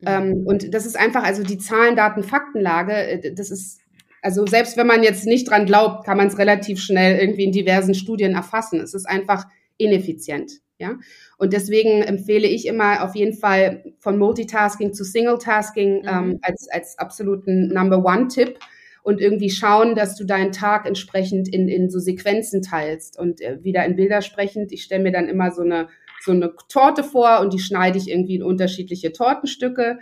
[0.00, 0.06] Mhm.
[0.06, 3.80] Ähm, und das ist einfach, also die Zahlen, Daten, Faktenlage, äh, das ist
[4.24, 7.52] also selbst wenn man jetzt nicht dran glaubt, kann man es relativ schnell irgendwie in
[7.52, 8.80] diversen Studien erfassen.
[8.80, 9.44] Es ist einfach
[9.76, 10.50] ineffizient.
[10.78, 10.96] Ja,
[11.38, 16.08] und deswegen empfehle ich immer auf jeden Fall von Multitasking zu Singletasking mhm.
[16.08, 18.58] ähm, als, als absoluten Number One-Tipp
[19.04, 23.62] und irgendwie schauen, dass du deinen Tag entsprechend in, in so Sequenzen teilst und äh,
[23.62, 24.72] wieder in Bilder sprechend.
[24.72, 25.88] Ich stelle mir dann immer so eine,
[26.24, 30.00] so eine Torte vor und die schneide ich irgendwie in unterschiedliche Tortenstücke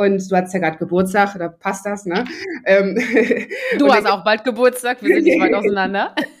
[0.00, 2.24] und du hast ja gerade Geburtstag, da passt das, ne?
[2.64, 2.96] Ähm,
[3.78, 6.14] du hast auch bald Geburtstag, wir sind nicht weit auseinander.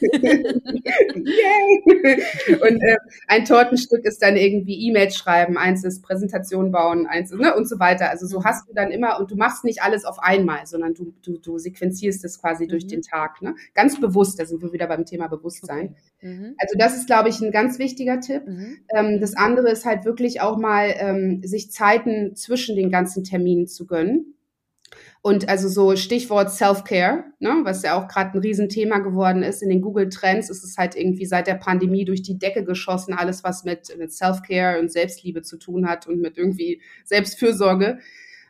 [2.62, 2.96] und äh,
[3.28, 7.68] ein Tortenstück ist dann irgendwie E-Mails schreiben, eins ist Präsentation bauen, eins ist, ne, und
[7.68, 8.08] so weiter.
[8.08, 8.44] Also so mhm.
[8.44, 11.58] hast du dann immer, und du machst nicht alles auf einmal, sondern du, du, du
[11.58, 12.68] sequenzierst es quasi mhm.
[12.68, 13.42] durch den Tag.
[13.42, 13.54] Ne?
[13.74, 15.96] Ganz bewusst, da sind wir wieder beim Thema Bewusstsein.
[16.16, 16.28] Okay.
[16.28, 16.54] Mhm.
[16.56, 18.46] Also das ist, glaube ich, ein ganz wichtiger Tipp.
[18.46, 18.78] Mhm.
[18.94, 23.49] Ähm, das andere ist halt wirklich auch mal, ähm, sich Zeiten zwischen den ganzen Terminen
[23.66, 24.34] zu gönnen.
[25.22, 29.62] Und also so Stichwort Self-Care, ne, was ja auch gerade ein Riesenthema geworden ist.
[29.62, 33.44] In den Google-Trends ist es halt irgendwie seit der Pandemie durch die Decke geschossen, alles
[33.44, 37.98] was mit, mit Self-Care und Selbstliebe zu tun hat und mit irgendwie Selbstfürsorge,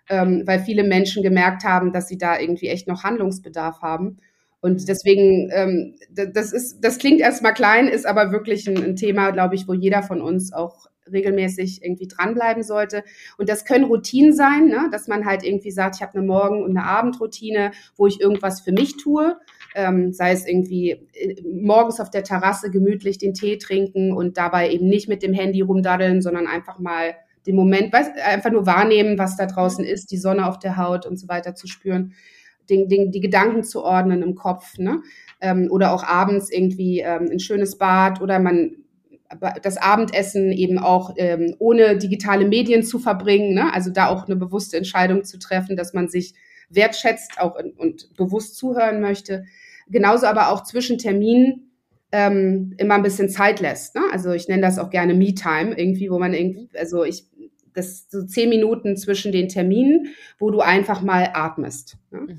[0.08, 4.18] ähm, weil viele Menschen gemerkt haben, dass sie da irgendwie echt noch Handlungsbedarf haben.
[4.60, 9.30] Und deswegen, ähm, das ist, das klingt erstmal klein, ist aber wirklich ein, ein Thema,
[9.30, 13.04] glaube ich, wo jeder von uns auch regelmäßig irgendwie dranbleiben sollte.
[13.38, 14.88] Und das können Routinen sein, ne?
[14.90, 18.60] dass man halt irgendwie sagt, ich habe eine Morgen- und eine Abendroutine, wo ich irgendwas
[18.60, 19.36] für mich tue.
[19.74, 24.70] Ähm, sei es irgendwie äh, morgens auf der Terrasse gemütlich den Tee trinken und dabei
[24.70, 27.14] eben nicht mit dem Handy rumdaddeln, sondern einfach mal
[27.46, 31.06] den Moment, weiß, einfach nur wahrnehmen, was da draußen ist, die Sonne auf der Haut
[31.06, 32.12] und so weiter zu spüren,
[32.68, 35.02] den, den, die Gedanken zu ordnen im Kopf, ne?
[35.40, 38.76] Ähm, oder auch abends irgendwie ähm, ein schönes Bad oder man
[39.62, 43.72] das Abendessen eben auch ähm, ohne digitale Medien zu verbringen, ne?
[43.72, 46.34] also da auch eine bewusste Entscheidung zu treffen, dass man sich
[46.68, 49.44] wertschätzt auch in, und bewusst zuhören möchte.
[49.88, 51.70] Genauso aber auch zwischen Terminen
[52.12, 53.94] ähm, immer ein bisschen Zeit lässt.
[53.94, 54.02] Ne?
[54.12, 57.24] Also ich nenne das auch gerne Me-Time, irgendwie, wo man irgendwie, also ich,
[57.72, 61.96] das so zehn Minuten zwischen den Terminen, wo du einfach mal atmest.
[62.10, 62.20] Ne?
[62.20, 62.38] Mhm.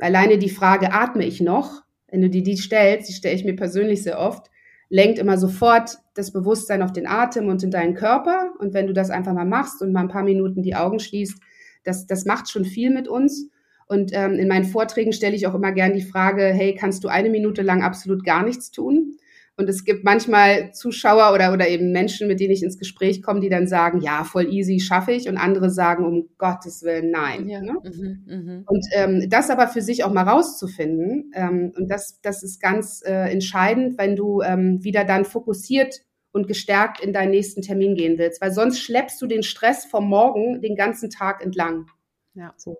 [0.00, 1.82] Alleine die Frage, atme ich noch?
[2.08, 4.50] Wenn du dir die stellst, die stelle ich mir persönlich sehr oft,
[4.88, 8.52] lenkt immer sofort das Bewusstsein auf den Atem und in deinen Körper.
[8.58, 11.40] Und wenn du das einfach mal machst und mal ein paar Minuten die Augen schließt,
[11.84, 13.48] das, das macht schon viel mit uns.
[13.86, 17.08] Und ähm, in meinen Vorträgen stelle ich auch immer gern die Frage, hey, kannst du
[17.08, 19.16] eine Minute lang absolut gar nichts tun?
[19.56, 23.40] Und es gibt manchmal Zuschauer oder, oder eben Menschen, mit denen ich ins Gespräch komme,
[23.40, 25.28] die dann sagen, ja, voll easy, schaffe ich.
[25.28, 27.48] Und andere sagen, um Gottes Willen, nein.
[27.48, 27.60] Ja.
[27.60, 27.74] Ne?
[27.82, 28.62] Mhm, mh.
[28.66, 33.02] Und ähm, das aber für sich auch mal rauszufinden, ähm, und das, das ist ganz
[33.04, 36.02] äh, entscheidend, wenn du ähm, wieder dann fokussiert
[36.38, 40.08] und gestärkt in deinen nächsten Termin gehen willst, weil sonst schleppst du den Stress vom
[40.08, 41.86] Morgen den ganzen Tag entlang.
[42.34, 42.54] Ja.
[42.56, 42.78] So.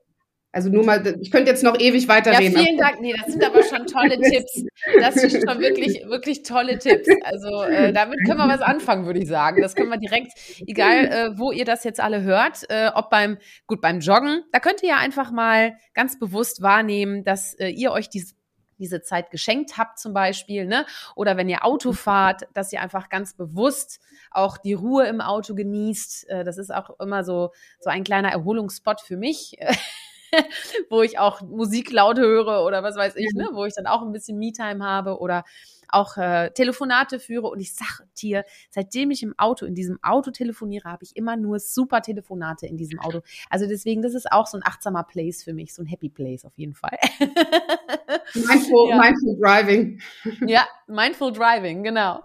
[0.51, 2.55] Also nur mal, ich könnte jetzt noch ewig weiterreden.
[2.55, 3.01] Ja, vielen Dank.
[3.01, 4.65] Nee, das sind aber schon tolle Tipps.
[4.99, 7.07] Das sind schon wirklich, wirklich tolle Tipps.
[7.23, 9.61] Also äh, damit können wir was anfangen, würde ich sagen.
[9.61, 10.33] Das können wir direkt,
[10.67, 14.59] egal äh, wo ihr das jetzt alle hört, äh, ob beim, gut, beim Joggen, da
[14.59, 18.38] könnt ihr ja einfach mal ganz bewusst wahrnehmen, dass äh, ihr euch diese
[18.79, 20.87] diese Zeit geschenkt habt zum Beispiel, ne?
[21.15, 25.55] Oder wenn ihr Auto fahrt, dass ihr einfach ganz bewusst auch die Ruhe im Auto
[25.55, 26.29] genießt.
[26.29, 29.57] Äh, das ist auch immer so, so ein kleiner Erholungsspot für mich.
[30.91, 34.03] wo ich auch Musik laut höre oder was weiß ich, ne, wo ich dann auch
[34.03, 35.45] ein bisschen Me-Time habe oder
[35.89, 40.31] auch äh, Telefonate führe und ich sag dir, seitdem ich im Auto, in diesem Auto
[40.31, 43.23] telefoniere, habe ich immer nur super Telefonate in diesem Auto.
[43.49, 46.45] Also deswegen, das ist auch so ein achtsamer Place für mich, so ein Happy Place
[46.45, 46.99] auf jeden Fall.
[48.35, 49.01] mindful, ja.
[49.01, 50.01] mindful Driving.
[50.47, 52.25] Ja, Mindful Driving, genau.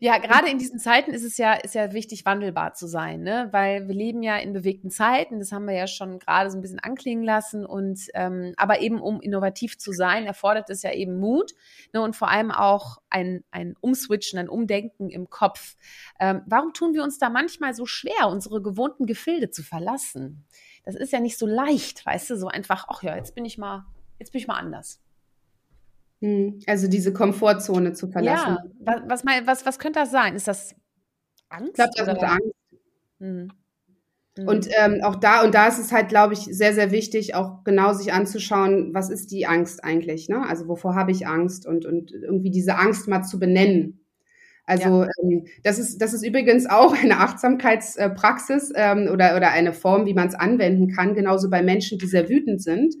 [0.00, 3.48] Ja, gerade in diesen Zeiten ist es ja, ist ja wichtig, wandelbar zu sein, ne?
[3.52, 6.62] Weil wir leben ja in bewegten Zeiten, das haben wir ja schon gerade so ein
[6.62, 7.66] bisschen anklingen lassen.
[7.66, 11.52] Und ähm, aber eben um innovativ zu sein, erfordert es ja eben Mut
[11.92, 12.00] ne?
[12.00, 15.76] und vor allem auch ein, ein Umswitchen, ein Umdenken im Kopf.
[16.18, 20.46] Ähm, warum tun wir uns da manchmal so schwer, unsere gewohnten Gefilde zu verlassen?
[20.84, 23.58] Das ist ja nicht so leicht, weißt du, so einfach, ach ja, jetzt bin ich
[23.58, 23.84] mal,
[24.18, 25.00] jetzt bin ich mal anders.
[26.22, 28.56] Hm, also diese Komfortzone zu verlassen.
[28.86, 30.36] Ja, was, was, was, was könnte das sein?
[30.36, 30.72] Ist das
[31.48, 31.70] Angst?
[31.70, 32.54] Ich glaube, das ist Angst.
[33.18, 33.48] Mhm.
[34.46, 37.64] Und ähm, auch da, und da ist es halt, glaube ich, sehr, sehr wichtig, auch
[37.64, 40.46] genau sich anzuschauen, was ist die Angst eigentlich, ne?
[40.48, 44.00] Also wovor habe ich Angst und, und irgendwie diese Angst mal zu benennen.
[44.64, 45.08] Also ja.
[45.22, 50.14] ähm, das ist das ist übrigens auch eine Achtsamkeitspraxis ähm, oder oder eine Form, wie
[50.14, 52.94] man es anwenden kann, genauso bei Menschen, die sehr wütend sind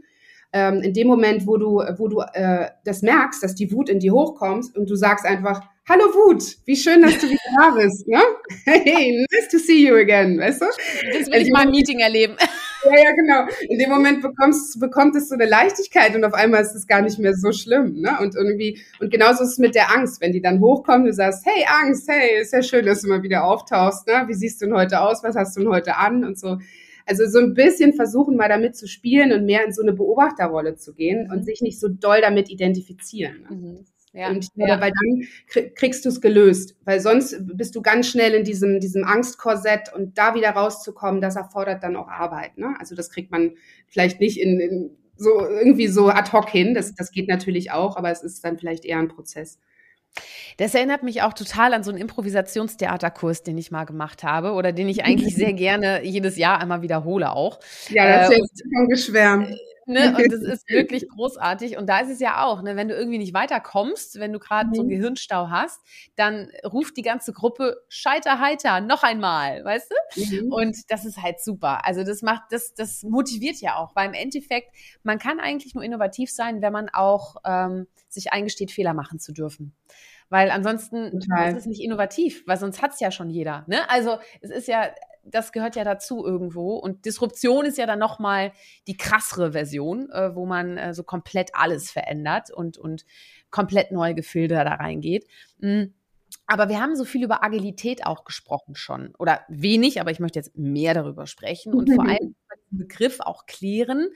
[0.52, 4.00] ähm, in dem Moment, wo du, wo du äh, das merkst, dass die Wut in
[4.00, 8.06] dir hochkommt und du sagst einfach, Hallo Wut, wie schön, dass du wieder da bist.
[8.06, 8.20] Ne?
[8.64, 10.66] Hey, nice to see you again, weißt du?
[11.12, 12.36] Das will ich mal im Meeting erleben.
[12.84, 13.46] Ja, ja, genau.
[13.68, 17.00] In dem Moment bekommst, bekommt es so eine Leichtigkeit und auf einmal ist es gar
[17.00, 18.00] nicht mehr so schlimm.
[18.00, 18.18] Ne?
[18.20, 21.46] Und irgendwie, und genauso ist es mit der Angst, wenn die dann hochkommt, du sagst,
[21.46, 24.08] hey Angst, hey, ist ja schön, dass du mal wieder auftauchst.
[24.08, 24.24] Ne?
[24.26, 25.22] Wie siehst du denn heute aus?
[25.22, 26.24] Was hast du denn heute an?
[26.24, 26.58] Und so.
[27.06, 30.76] Also so ein bisschen versuchen, mal damit zu spielen und mehr in so eine Beobachterrolle
[30.76, 31.42] zu gehen und mhm.
[31.44, 33.42] sich nicht so doll damit identifizieren.
[33.42, 33.56] Ne?
[33.56, 33.84] Mhm.
[34.14, 34.80] Ja, und, ja.
[34.80, 36.76] Weil dann kriegst du es gelöst.
[36.84, 41.36] Weil sonst bist du ganz schnell in diesem, diesem Angstkorsett und da wieder rauszukommen, das
[41.36, 42.58] erfordert dann auch Arbeit.
[42.58, 42.74] Ne?
[42.78, 43.52] Also das kriegt man
[43.86, 46.74] vielleicht nicht in, in so irgendwie so ad hoc hin.
[46.74, 49.58] Das, das geht natürlich auch, aber es ist dann vielleicht eher ein Prozess.
[50.56, 54.72] Das erinnert mich auch total an so einen Improvisationstheaterkurs, den ich mal gemacht habe oder
[54.72, 57.60] den ich eigentlich sehr gerne jedes Jahr einmal wiederhole auch.
[57.88, 59.56] Ja, das ist äh, jetzt schon geschwärmt.
[59.86, 60.14] Ne?
[60.16, 61.76] Und das ist wirklich großartig.
[61.76, 62.76] Und da ist es ja auch, ne?
[62.76, 64.74] wenn du irgendwie nicht weiterkommst, wenn du gerade mhm.
[64.74, 64.94] so einen mhm.
[64.94, 65.80] Gehirnstau hast,
[66.16, 70.20] dann ruft die ganze Gruppe Scheiter heiter noch einmal, weißt du?
[70.20, 70.52] Mhm.
[70.52, 71.84] Und das ist halt super.
[71.86, 75.84] Also das macht, das, das motiviert ja auch, weil im Endeffekt, man kann eigentlich nur
[75.84, 79.74] innovativ sein, wenn man auch ähm, sich eingesteht, Fehler machen zu dürfen.
[80.32, 81.50] Weil ansonsten Total.
[81.50, 83.66] ist es nicht innovativ, weil sonst hat es ja schon jeder.
[83.68, 83.88] Ne?
[83.90, 84.88] Also es ist ja,
[85.26, 86.76] das gehört ja dazu irgendwo.
[86.76, 88.52] Und Disruption ist ja dann nochmal
[88.88, 93.04] die krassere Version, äh, wo man äh, so komplett alles verändert und, und
[93.50, 95.26] komplett neue Gefilde da reingeht.
[95.58, 95.92] Mhm.
[96.46, 99.14] Aber wir haben so viel über Agilität auch gesprochen schon.
[99.18, 102.34] Oder wenig, aber ich möchte jetzt mehr darüber sprechen und vor allem
[102.70, 104.08] den Begriff auch klären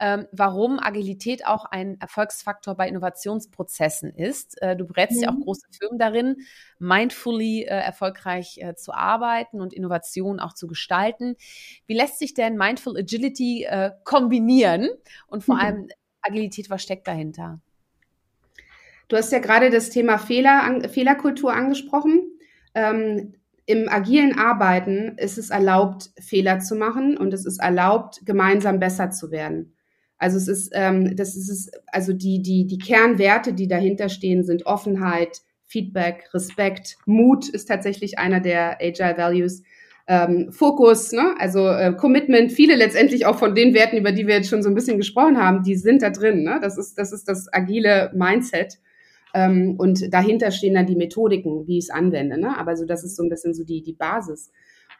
[0.00, 4.60] ähm, warum Agilität auch ein Erfolgsfaktor bei Innovationsprozessen ist.
[4.62, 5.22] Äh, du berätst mhm.
[5.22, 5.42] ja auch mhm.
[5.42, 6.36] große Firmen darin,
[6.78, 11.36] mindfully äh, erfolgreich äh, zu arbeiten und Innovation auch zu gestalten.
[11.86, 14.88] Wie lässt sich denn Mindful Agility äh, kombinieren
[15.26, 15.60] und vor mhm.
[15.60, 15.88] allem
[16.22, 17.60] Agilität, was steckt dahinter?
[19.08, 22.38] Du hast ja gerade das Thema Fehler, an, Fehlerkultur angesprochen.
[22.74, 23.34] Ähm,
[23.66, 29.10] im agilen Arbeiten ist es erlaubt, Fehler zu machen und es ist erlaubt, gemeinsam besser
[29.10, 29.74] zu werden.
[30.20, 34.44] Also es ist, ähm, das ist es, also die, die, die Kernwerte, die dahinter stehen,
[34.44, 39.62] sind Offenheit, Feedback, Respekt, Mut ist tatsächlich einer der Agile Values.
[40.06, 41.34] Ähm, Fokus, ne?
[41.38, 44.68] also äh, Commitment, viele letztendlich auch von den Werten, über die wir jetzt schon so
[44.68, 46.42] ein bisschen gesprochen haben, die sind da drin.
[46.42, 46.58] Ne?
[46.60, 48.78] Das, ist, das ist das agile Mindset.
[49.32, 52.38] Ähm, und dahinter stehen dann die Methodiken, wie ich es anwende.
[52.38, 52.58] Ne?
[52.58, 54.50] Aber so, das ist so ein bisschen so die, die Basis.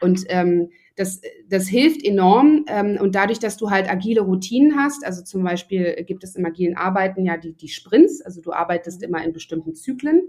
[0.00, 2.64] Und ähm, das, das hilft enorm.
[2.68, 6.44] Ähm, und dadurch, dass du halt agile Routinen hast, also zum Beispiel gibt es im
[6.44, 10.28] agilen Arbeiten ja die, die Sprints, also du arbeitest immer in bestimmten Zyklen.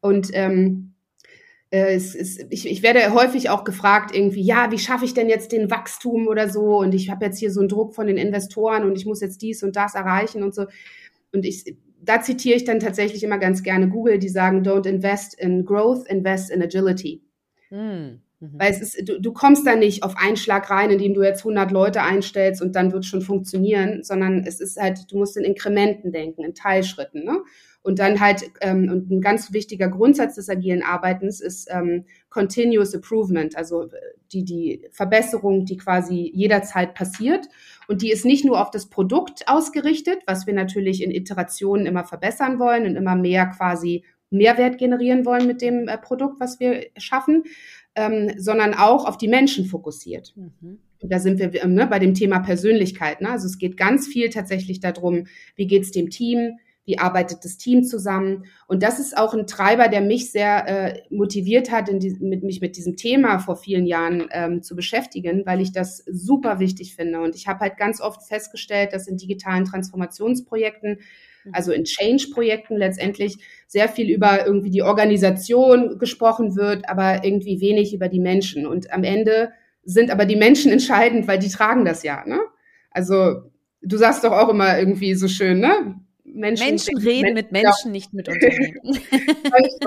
[0.00, 0.94] Und ähm,
[1.70, 5.28] äh, es ist, ich, ich werde häufig auch gefragt, irgendwie, ja, wie schaffe ich denn
[5.28, 6.78] jetzt den Wachstum oder so?
[6.78, 9.42] Und ich habe jetzt hier so einen Druck von den Investoren und ich muss jetzt
[9.42, 10.66] dies und das erreichen und so.
[11.32, 15.38] Und ich, da zitiere ich dann tatsächlich immer ganz gerne Google, die sagen, don't invest
[15.38, 17.22] in growth, invest in agility.
[17.68, 18.20] Hm.
[18.40, 18.50] Mhm.
[18.54, 21.40] Weil es ist, du, du kommst da nicht auf einen Schlag rein, indem du jetzt
[21.40, 25.44] 100 Leute einstellst und dann wird schon funktionieren, sondern es ist halt, du musst in
[25.44, 27.24] Inkrementen denken, in Teilschritten.
[27.24, 27.42] Ne?
[27.82, 32.92] Und dann halt, ähm, und ein ganz wichtiger Grundsatz des agilen Arbeitens ist ähm, Continuous
[32.94, 33.88] Improvement, also
[34.32, 37.46] die, die Verbesserung, die quasi jederzeit passiert.
[37.86, 42.04] Und die ist nicht nur auf das Produkt ausgerichtet, was wir natürlich in Iterationen immer
[42.04, 46.86] verbessern wollen und immer mehr quasi Mehrwert generieren wollen mit dem äh, Produkt, was wir
[46.96, 47.44] schaffen,
[47.96, 50.34] ähm, sondern auch auf die Menschen fokussiert.
[50.36, 50.78] Mhm.
[51.00, 53.20] Da sind wir ne, bei dem Thema Persönlichkeit.
[53.20, 53.30] Ne?
[53.30, 57.84] Also es geht ganz viel tatsächlich darum, wie geht's dem Team, wie arbeitet das Team
[57.84, 58.44] zusammen.
[58.68, 62.60] Und das ist auch ein Treiber, der mich sehr äh, motiviert hat, die, mit, mich
[62.60, 67.20] mit diesem Thema vor vielen Jahren ähm, zu beschäftigen, weil ich das super wichtig finde.
[67.20, 71.00] Und ich habe halt ganz oft festgestellt, dass in digitalen Transformationsprojekten
[71.52, 77.94] also in Change-Projekten letztendlich sehr viel über irgendwie die Organisation gesprochen wird, aber irgendwie wenig
[77.94, 78.66] über die Menschen.
[78.66, 79.52] Und am Ende
[79.84, 82.24] sind aber die Menschen entscheidend, weil die tragen das ja.
[82.26, 82.40] Ne?
[82.90, 83.42] Also
[83.82, 85.96] du sagst doch auch immer irgendwie so schön, ne?
[86.24, 87.90] Menschen, Menschen reden Menschen, mit Menschen, ja.
[87.92, 88.80] nicht mit Unternehmen.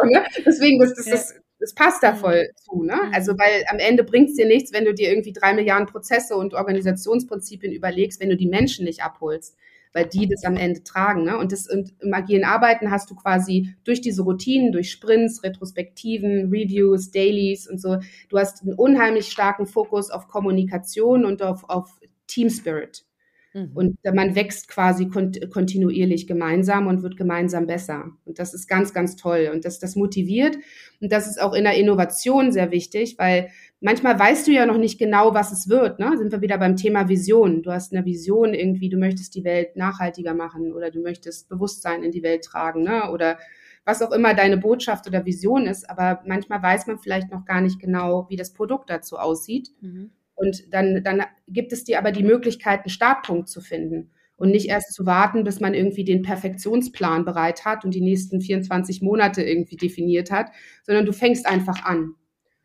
[0.02, 0.24] Ne?
[0.45, 2.84] Deswegen, das, das, das, das passt da voll zu.
[2.84, 2.95] Ne?
[2.95, 3.13] Mhm.
[3.13, 6.36] Also, weil am Ende bringt es dir nichts, wenn du dir irgendwie drei Milliarden Prozesse
[6.36, 9.58] und Organisationsprinzipien überlegst, wenn du die Menschen nicht abholst
[9.93, 11.23] weil die das am Ende tragen.
[11.23, 11.38] Ne?
[11.38, 16.49] Und, das, und im agilen Arbeiten hast du quasi durch diese Routinen, durch Sprints, Retrospektiven,
[16.52, 17.97] Reviews, Dailies und so,
[18.30, 23.06] du hast einen unheimlich starken Fokus auf Kommunikation und auf, auf Team Spirit.
[23.54, 23.71] Mhm.
[23.73, 28.12] Und man wächst quasi kont kontinuierlich gemeinsam und wird gemeinsam besser.
[28.25, 29.49] Und das ist ganz, ganz toll.
[29.52, 30.58] Und das, das motiviert.
[31.02, 33.49] Und das ist auch in der Innovation sehr wichtig, weil
[33.81, 35.99] manchmal weißt du ja noch nicht genau, was es wird.
[35.99, 36.17] Ne?
[36.17, 37.63] Sind wir wieder beim Thema Vision.
[37.63, 42.03] Du hast eine Vision irgendwie, du möchtest die Welt nachhaltiger machen oder du möchtest Bewusstsein
[42.03, 43.11] in die Welt tragen ne?
[43.11, 43.37] oder
[43.85, 45.89] was auch immer deine Botschaft oder Vision ist.
[45.89, 49.69] Aber manchmal weiß man vielleicht noch gar nicht genau, wie das Produkt dazu aussieht.
[49.81, 50.11] Mhm.
[50.35, 54.69] Und dann, dann gibt es dir aber die Möglichkeit, einen Startpunkt zu finden und nicht
[54.69, 59.43] erst zu warten, bis man irgendwie den Perfektionsplan bereit hat und die nächsten 24 Monate
[59.43, 60.51] irgendwie definiert hat,
[60.83, 62.15] sondern du fängst einfach an.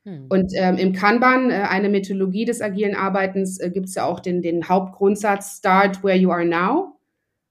[0.04, 0.26] Hm.
[0.28, 4.20] Und ähm, im Kanban, äh, eine Methodologie des agilen Arbeitens, äh, gibt es ja auch
[4.20, 6.98] den, den Hauptgrundsatz Start where you are now.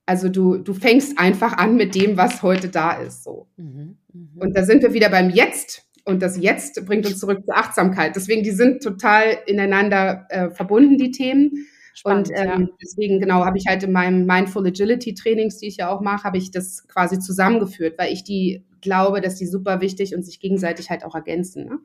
[0.06, 3.24] Also du, du fängst einfach an mit dem, was heute da ist.
[3.24, 3.48] So.
[3.58, 4.44] Mhm, mh.
[4.44, 5.88] Und da sind wir wieder beim Jetzt.
[6.06, 8.16] Und das Jetzt bringt uns zurück zur Achtsamkeit.
[8.16, 11.68] Deswegen, die sind total ineinander äh, verbunden, die Themen.
[11.94, 12.68] Spannend, und ähm, ja.
[12.84, 16.24] deswegen, genau, habe ich halt in meinem Mindful Agility Trainings, die ich ja auch mache,
[16.24, 20.39] habe ich das quasi zusammengeführt, weil ich die glaube, dass die super wichtig und sich
[20.39, 21.66] gegenseitig halt auch ergänzen.
[21.66, 21.80] Ne?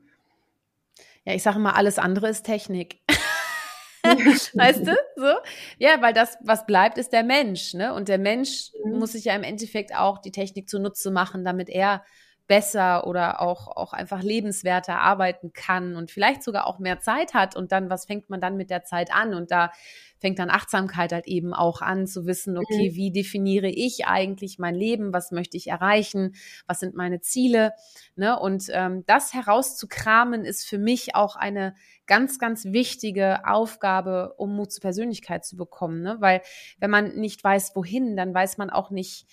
[1.29, 3.01] Ja, ich sage immer, alles andere ist Technik.
[4.03, 4.95] weißt du?
[5.15, 5.31] So?
[5.77, 7.93] Ja, weil das, was bleibt, ist der Mensch, ne?
[7.93, 8.97] Und der Mensch mhm.
[8.97, 12.03] muss sich ja im Endeffekt auch die Technik zunutze machen, damit er
[12.49, 17.55] besser oder auch, auch einfach lebenswerter arbeiten kann und vielleicht sogar auch mehr Zeit hat.
[17.55, 19.35] Und dann, was fängt man dann mit der Zeit an?
[19.35, 19.71] Und da
[20.17, 22.95] fängt dann Achtsamkeit halt eben auch an zu wissen, okay, mhm.
[22.95, 25.13] wie definiere ich eigentlich mein Leben?
[25.13, 26.33] Was möchte ich erreichen?
[26.65, 27.73] Was sind meine Ziele?
[28.15, 28.37] Ne?
[28.37, 31.75] Und ähm, das herauszukramen ist für mich auch eine
[32.07, 36.01] ganz, ganz wichtige Aufgabe, um Mut zur Persönlichkeit zu bekommen.
[36.01, 36.17] Ne?
[36.19, 36.41] Weil
[36.79, 39.27] wenn man nicht weiß, wohin, dann weiß man auch nicht,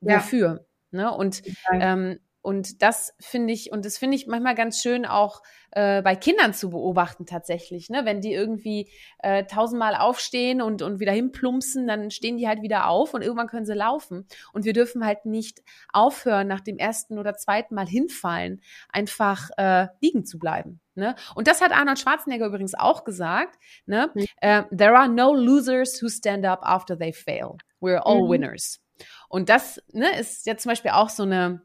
[0.00, 0.64] wofür.
[0.90, 1.02] Ja.
[1.02, 1.14] Ne?
[1.14, 6.02] Und ähm, und das finde ich, und das finde ich manchmal ganz schön auch äh,
[6.02, 7.88] bei Kindern zu beobachten tatsächlich.
[7.88, 8.04] Ne?
[8.04, 8.90] Wenn die irgendwie
[9.20, 13.46] äh, tausendmal aufstehen und, und wieder hinplumpsen, dann stehen die halt wieder auf und irgendwann
[13.46, 14.26] können sie laufen.
[14.52, 15.62] Und wir dürfen halt nicht
[15.92, 20.80] aufhören, nach dem ersten oder zweiten Mal hinfallen, einfach äh, liegen zu bleiben.
[20.96, 21.14] Ne?
[21.36, 23.56] Und das hat Arnold Schwarzenegger übrigens auch gesagt.
[23.86, 24.10] Ne?
[24.14, 24.26] Mhm.
[24.44, 27.56] Uh, There are no losers who stand up after they fail.
[27.80, 28.30] We're all mhm.
[28.30, 28.80] winners.
[29.28, 31.62] Und das ne, ist jetzt zum Beispiel auch so eine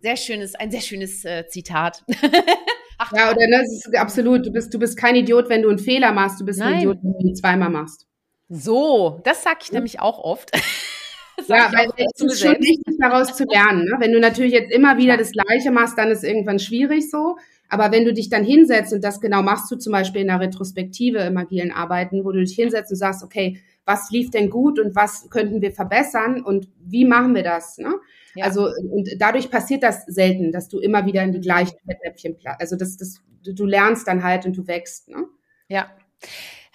[0.00, 2.04] sehr schönes, ein sehr schönes äh, Zitat.
[2.98, 4.46] Ach, ja, oder ne, das ist absolut.
[4.46, 6.40] Du bist, du bist kein Idiot, wenn du einen Fehler machst.
[6.40, 6.74] Du bist Nein.
[6.74, 8.06] ein Idiot, wenn du ihn zweimal machst.
[8.48, 9.74] So, das sage ich ja.
[9.74, 10.50] nämlich auch oft.
[11.48, 13.84] ja, weil es ist schon wichtig, daraus zu lernen.
[13.84, 13.96] Ne?
[13.98, 17.36] Wenn du natürlich jetzt immer wieder das Gleiche machst, dann ist irgendwann schwierig so.
[17.68, 20.40] Aber wenn du dich dann hinsetzt und das genau machst du zum Beispiel in der
[20.40, 24.78] Retrospektive im agilen Arbeiten, wo du dich hinsetzt und sagst, okay, was lief denn gut
[24.78, 27.78] und was könnten wir verbessern und wie machen wir das?
[27.78, 27.94] Ne?
[28.36, 28.44] Ja.
[28.44, 32.76] Also und dadurch passiert das selten, dass du immer wieder in die gleichen Fettnäpfchen, also
[32.76, 35.08] das, das, du lernst dann halt und du wächst.
[35.08, 35.24] Ne?
[35.68, 35.90] Ja.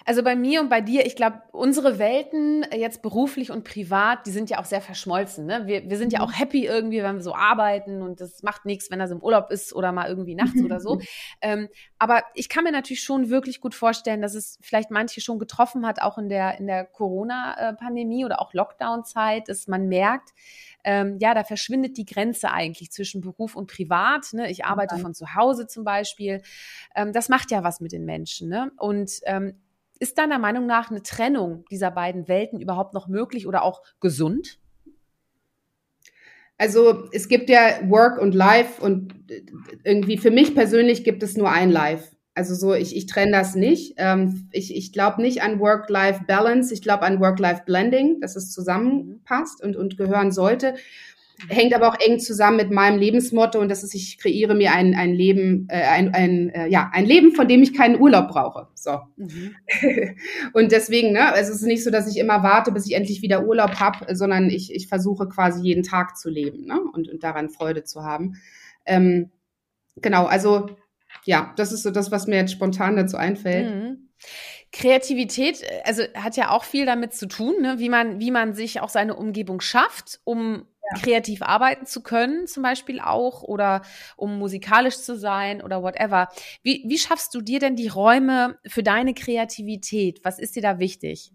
[0.04, 4.26] Also bei mir und bei dir, ich glaube, unsere Welten äh, jetzt beruflich und privat,
[4.26, 5.46] die sind ja auch sehr verschmolzen.
[5.46, 5.62] Ne?
[5.66, 6.24] Wir, wir sind ja mhm.
[6.24, 9.22] auch happy irgendwie, wenn wir so arbeiten und das macht nichts, wenn er so im
[9.22, 11.00] Urlaub ist oder mal irgendwie nachts oder so.
[11.44, 15.38] Ähm, aber ich kann mir natürlich schon wirklich gut vorstellen, dass es vielleicht manche schon
[15.38, 20.30] getroffen hat, auch in der, in der Corona-Pandemie oder auch Lockdown-Zeit, dass man merkt,
[20.84, 24.32] ähm, ja, da verschwindet die Grenze eigentlich zwischen Beruf und Privat.
[24.32, 24.50] Ne?
[24.50, 26.42] Ich arbeite von zu Hause zum Beispiel.
[26.94, 28.48] Ähm, das macht ja was mit den Menschen.
[28.48, 28.72] Ne?
[28.78, 29.54] Und ähm,
[29.98, 34.58] ist deiner Meinung nach eine Trennung dieser beiden Welten überhaupt noch möglich oder auch gesund?
[36.58, 39.14] Also es gibt ja Work und Life und
[39.84, 42.14] irgendwie für mich persönlich gibt es nur ein Life.
[42.34, 43.94] Also so, ich, ich trenne das nicht.
[43.98, 49.76] Ähm, ich ich glaube nicht an Work-Life-Balance, ich glaube an Work-Life-Blending, dass es zusammenpasst und,
[49.76, 50.74] und gehören sollte
[51.48, 54.94] hängt aber auch eng zusammen mit meinem Lebensmotto und das ist, ich kreiere mir ein,
[54.94, 58.68] ein Leben, äh, ein, ein, äh, ja, ein Leben, von dem ich keinen Urlaub brauche.
[58.74, 59.00] So.
[59.16, 59.54] Mhm.
[60.52, 63.22] und deswegen, ne, also es ist nicht so, dass ich immer warte, bis ich endlich
[63.22, 67.22] wieder Urlaub habe, sondern ich, ich versuche quasi jeden Tag zu leben ne, und, und
[67.22, 68.36] daran Freude zu haben.
[68.86, 69.30] Ähm,
[69.96, 70.70] genau, also
[71.24, 73.74] ja, das ist so das, was mir jetzt spontan dazu einfällt.
[73.74, 74.08] Mhm.
[74.72, 77.78] Kreativität, äh, also hat ja auch viel damit zu tun, ne?
[77.78, 80.66] wie man, wie man sich auch seine Umgebung schafft, um
[81.00, 83.82] kreativ arbeiten zu können, zum Beispiel auch, oder
[84.16, 86.28] um musikalisch zu sein oder whatever.
[86.62, 90.20] Wie, wie schaffst du dir denn die Räume für deine Kreativität?
[90.24, 91.32] Was ist dir da wichtig?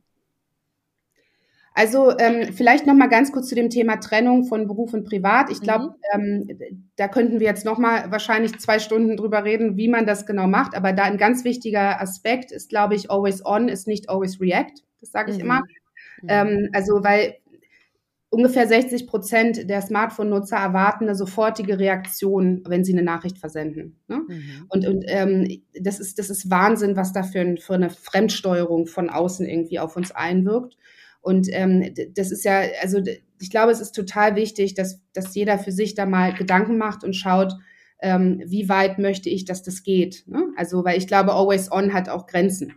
[1.77, 5.51] Also ähm, vielleicht noch mal ganz kurz zu dem Thema Trennung von Beruf und Privat.
[5.51, 6.49] Ich glaube, mhm.
[6.49, 10.25] ähm, da könnten wir jetzt noch mal wahrscheinlich zwei Stunden drüber reden, wie man das
[10.25, 10.75] genau macht.
[10.75, 14.83] Aber da ein ganz wichtiger Aspekt ist, glaube ich, always on ist nicht always react.
[15.01, 15.43] Das sage ich mhm.
[15.43, 15.59] immer.
[16.23, 16.27] Mhm.
[16.29, 17.35] Ähm, also weil
[18.29, 23.99] ungefähr 60 Prozent der Smartphone-Nutzer erwarten eine sofortige Reaktion, wenn sie eine Nachricht versenden.
[24.07, 24.23] Ne?
[24.27, 24.65] Mhm.
[24.69, 28.87] Und, und ähm, das, ist, das ist Wahnsinn, was da für, ein, für eine Fremdsteuerung
[28.87, 30.75] von außen irgendwie auf uns einwirkt.
[31.21, 33.01] Und ähm, das ist ja, also
[33.39, 37.03] ich glaube, es ist total wichtig, dass, dass jeder für sich da mal Gedanken macht
[37.03, 37.53] und schaut,
[38.01, 40.23] ähm, wie weit möchte ich, dass das geht.
[40.27, 40.43] Ne?
[40.55, 42.73] Also, weil ich glaube, Always On hat auch Grenzen.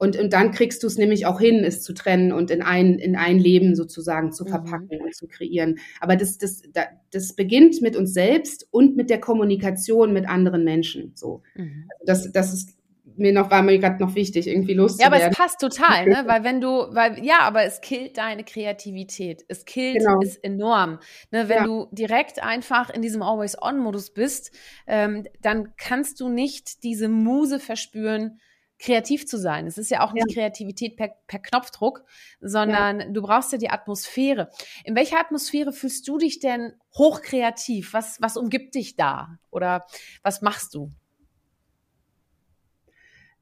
[0.00, 3.00] Und, und dann kriegst du es nämlich auch hin, es zu trennen und in ein,
[3.00, 4.48] in ein Leben sozusagen zu mhm.
[4.48, 5.06] verpacken mhm.
[5.06, 5.80] und zu kreieren.
[6.00, 6.62] Aber das, das,
[7.10, 11.12] das beginnt mit uns selbst und mit der Kommunikation mit anderen Menschen.
[11.16, 11.42] So.
[11.56, 11.88] Mhm.
[11.98, 12.77] Also das, das ist
[13.18, 15.12] mir noch, war mir gerade noch wichtig, irgendwie loszuwerden.
[15.12, 16.22] Ja, aber es passt total, ne?
[16.26, 19.44] Weil wenn du, weil, ja, aber es killt deine Kreativität.
[19.48, 20.20] Es killt genau.
[20.20, 20.98] ist enorm.
[21.30, 21.48] Ne?
[21.48, 21.64] Wenn ja.
[21.64, 24.52] du direkt einfach in diesem Always-On-Modus bist,
[24.86, 28.40] ähm, dann kannst du nicht diese Muse verspüren,
[28.78, 29.66] kreativ zu sein.
[29.66, 30.34] Es ist ja auch nicht ja.
[30.34, 32.04] Kreativität per, per, Knopfdruck,
[32.40, 33.08] sondern ja.
[33.08, 34.50] du brauchst ja die Atmosphäre.
[34.84, 37.92] In welcher Atmosphäre fühlst du dich denn hochkreativ?
[37.92, 39.38] Was, was umgibt dich da?
[39.50, 39.84] Oder
[40.22, 40.92] was machst du?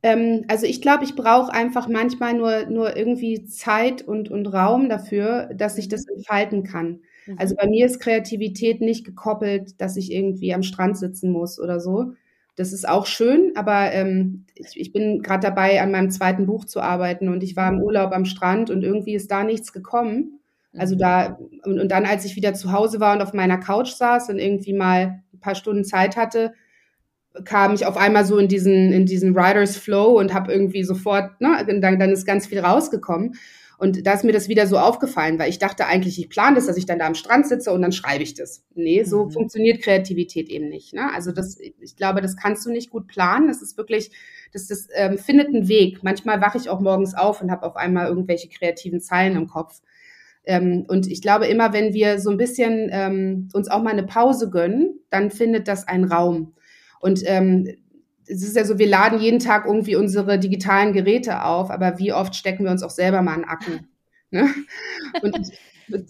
[0.06, 4.88] Ähm, also ich glaube, ich brauche einfach manchmal nur, nur irgendwie Zeit und, und Raum
[4.88, 6.18] dafür, dass ich das mhm.
[6.18, 7.00] entfalten kann.
[7.26, 7.38] Mhm.
[7.38, 11.80] Also bei mir ist Kreativität nicht gekoppelt, dass ich irgendwie am Strand sitzen muss oder
[11.80, 12.12] so.
[12.54, 16.64] Das ist auch schön, aber ähm, ich, ich bin gerade dabei, an meinem zweiten Buch
[16.66, 20.38] zu arbeiten und ich war im Urlaub am Strand und irgendwie ist da nichts gekommen.
[20.72, 21.00] Also mhm.
[21.00, 24.30] da, und, und dann, als ich wieder zu Hause war und auf meiner Couch saß
[24.30, 26.52] und irgendwie mal ein paar Stunden Zeit hatte,
[27.44, 31.40] kam ich auf einmal so in diesen, in diesen Riders Flow und habe irgendwie sofort,
[31.40, 33.34] ne, dann, dann ist ganz viel rausgekommen.
[33.78, 36.66] Und da ist mir das wieder so aufgefallen, weil ich dachte eigentlich, ich plane das,
[36.66, 38.64] dass ich dann da am Strand sitze und dann schreibe ich das.
[38.74, 39.32] Nee, so mhm.
[39.32, 40.94] funktioniert Kreativität eben nicht.
[40.94, 41.12] Ne?
[41.14, 43.48] Also das, ich glaube, das kannst du nicht gut planen.
[43.48, 44.10] Das ist wirklich,
[44.52, 46.02] das, das ähm, findet einen Weg.
[46.02, 49.82] Manchmal wache ich auch morgens auf und habe auf einmal irgendwelche kreativen Zeilen im Kopf.
[50.46, 54.04] Ähm, und ich glaube, immer wenn wir so ein bisschen ähm, uns auch mal eine
[54.04, 56.54] Pause gönnen, dann findet das einen Raum.
[57.00, 57.68] Und ähm,
[58.28, 62.12] es ist ja so, wir laden jeden Tag irgendwie unsere digitalen Geräte auf, aber wie
[62.12, 63.72] oft stecken wir uns auch selber mal einen Akku?
[64.32, 64.52] Ne?
[65.22, 65.52] Und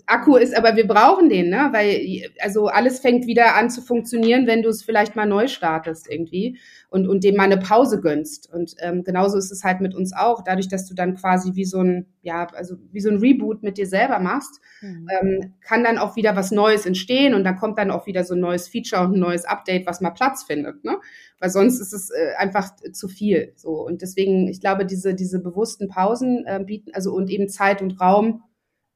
[0.07, 1.69] Akku ist, aber wir brauchen den, ne?
[1.71, 6.11] Weil also alles fängt wieder an zu funktionieren, wenn du es vielleicht mal neu startest
[6.11, 6.59] irgendwie
[6.89, 8.53] und, und dem mal eine Pause gönnst.
[8.53, 11.65] Und ähm, genauso ist es halt mit uns auch, dadurch, dass du dann quasi wie
[11.65, 15.09] so ein, ja, also wie so ein Reboot mit dir selber machst, mhm.
[15.21, 18.35] ähm, kann dann auch wieder was Neues entstehen und dann kommt dann auch wieder so
[18.35, 20.99] ein neues Feature und ein neues Update, was mal Platz findet, ne?
[21.39, 23.53] Weil sonst ist es äh, einfach zu viel.
[23.57, 23.85] So.
[23.85, 28.01] Und deswegen, ich glaube, diese, diese bewussten Pausen äh, bieten, also und eben Zeit und
[28.01, 28.43] Raum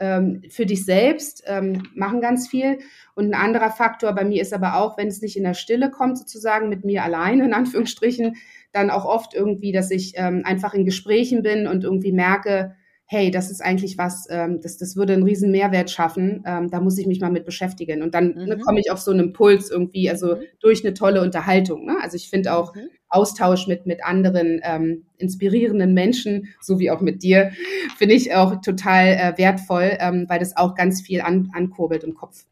[0.01, 2.79] ähm, für dich selbst, ähm, machen ganz viel.
[3.15, 5.91] Und ein anderer Faktor bei mir ist aber auch, wenn es nicht in der Stille
[5.91, 8.37] kommt, sozusagen mit mir alleine, in Anführungsstrichen,
[8.73, 12.75] dann auch oft irgendwie, dass ich ähm, einfach in Gesprächen bin und irgendwie merke,
[13.13, 16.81] hey, das ist eigentlich was, ähm, das, das würde einen riesen Mehrwert schaffen, ähm, da
[16.81, 18.03] muss ich mich mal mit beschäftigen.
[18.03, 18.49] Und dann ne, mhm.
[18.51, 20.43] ne, komme ich auf so einen Impuls irgendwie, also mhm.
[20.61, 21.87] durch eine tolle Unterhaltung.
[21.87, 21.97] Ne?
[22.01, 22.89] Also ich finde auch mhm.
[23.09, 27.51] Austausch mit, mit anderen ähm, inspirierenden Menschen, so wie auch mit dir,
[27.99, 32.15] finde ich auch total äh, wertvoll, ähm, weil das auch ganz viel an, ankurbelt im
[32.15, 32.45] Kopf.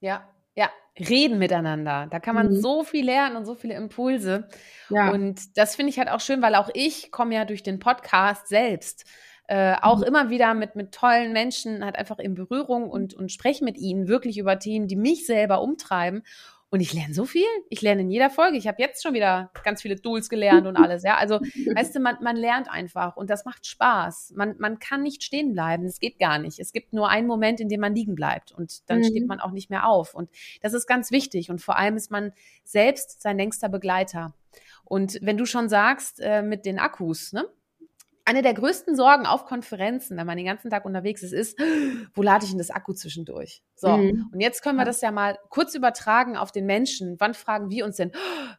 [0.00, 0.68] Ja, ja,
[1.00, 2.06] reden miteinander.
[2.10, 2.56] Da kann man mhm.
[2.56, 4.46] so viel lernen und so viele Impulse.
[4.90, 5.10] Ja.
[5.10, 8.48] Und das finde ich halt auch schön, weil auch ich komme ja durch den Podcast
[8.48, 9.06] selbst
[9.52, 10.04] äh, auch mhm.
[10.04, 14.08] immer wieder mit, mit tollen Menschen halt einfach in Berührung und, und spreche mit ihnen
[14.08, 16.22] wirklich über Themen, die mich selber umtreiben.
[16.70, 17.44] Und ich lerne so viel.
[17.68, 18.56] Ich lerne in jeder Folge.
[18.56, 21.02] Ich habe jetzt schon wieder ganz viele Tools gelernt und alles.
[21.02, 21.34] Ja, also
[21.76, 24.32] weißt du, man, man lernt einfach und das macht Spaß.
[24.36, 25.84] Man, man kann nicht stehen bleiben.
[25.84, 26.58] Es geht gar nicht.
[26.58, 29.04] Es gibt nur einen Moment, in dem man liegen bleibt und dann mhm.
[29.04, 30.14] steht man auch nicht mehr auf.
[30.14, 30.30] Und
[30.62, 31.50] das ist ganz wichtig.
[31.50, 32.32] Und vor allem ist man
[32.64, 34.32] selbst sein längster Begleiter.
[34.86, 37.44] Und wenn du schon sagst, äh, mit den Akkus, ne?
[38.24, 41.58] Eine der größten Sorgen auf Konferenzen, wenn man den ganzen Tag unterwegs ist, ist,
[42.14, 43.62] wo lade ich denn das Akku zwischendurch?
[43.74, 44.30] So, mhm.
[44.32, 47.16] und jetzt können wir das ja mal kurz übertragen auf den Menschen.
[47.18, 48.12] Wann fragen wir uns denn,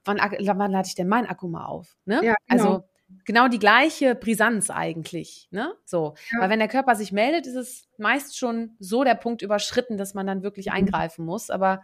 [0.04, 1.96] wann, wann lade ich denn meinen Akku mal auf?
[2.06, 2.22] Ne?
[2.24, 2.64] Ja, genau.
[2.64, 2.84] Also
[3.26, 5.48] genau die gleiche Brisanz eigentlich.
[5.52, 5.74] Ne?
[5.86, 6.42] So, ja.
[6.42, 10.14] weil wenn der Körper sich meldet, ist es meist schon so der Punkt überschritten, dass
[10.14, 10.74] man dann wirklich mhm.
[10.74, 11.50] eingreifen muss.
[11.50, 11.82] Aber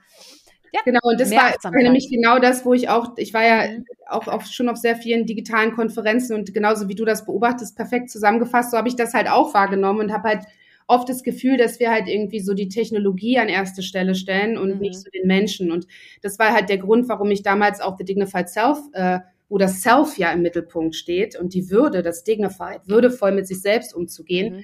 [0.74, 3.86] ja, genau, und das war nämlich genau das, wo ich auch, ich war ja mhm.
[4.08, 8.10] auch auf, schon auf sehr vielen digitalen Konferenzen und genauso wie du das beobachtest, perfekt
[8.10, 10.44] zusammengefasst, so habe ich das halt auch wahrgenommen und habe halt
[10.88, 14.76] oft das Gefühl, dass wir halt irgendwie so die Technologie an erste Stelle stellen und
[14.76, 14.80] mhm.
[14.80, 15.72] nicht so den Menschen.
[15.72, 15.88] Und
[16.22, 19.82] das war halt der Grund, warum ich damals auch The Dignified Self, äh, wo das
[19.82, 24.58] Self ja im Mittelpunkt steht und die Würde, das Dignified, würdevoll mit sich selbst umzugehen.
[24.58, 24.64] Mhm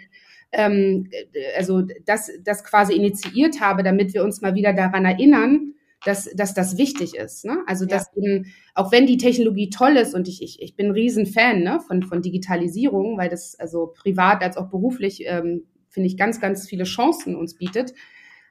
[0.55, 1.09] ähm,
[1.57, 5.73] also das, das quasi initiiert habe, damit wir uns mal wieder daran erinnern,
[6.05, 7.45] dass, dass das wichtig ist.
[7.45, 7.63] Ne?
[7.65, 8.23] Also, dass ja.
[8.23, 11.79] eben, auch wenn die Technologie toll ist und ich, ich, ich bin ein Riesenfan ne,
[11.85, 16.67] von, von Digitalisierung, weil das also privat als auch beruflich, ähm, finde ich, ganz, ganz
[16.67, 17.93] viele Chancen uns bietet.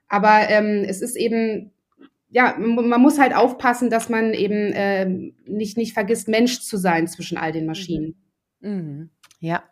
[0.09, 1.71] Aber ähm, es ist eben,
[2.29, 5.07] ja, man muss halt aufpassen, dass man eben äh,
[5.47, 8.17] nicht, nicht vergisst, Mensch zu sein zwischen all den Maschinen.
[8.61, 8.71] Mhm.
[8.71, 9.11] Mhm.
[9.39, 9.63] Ja,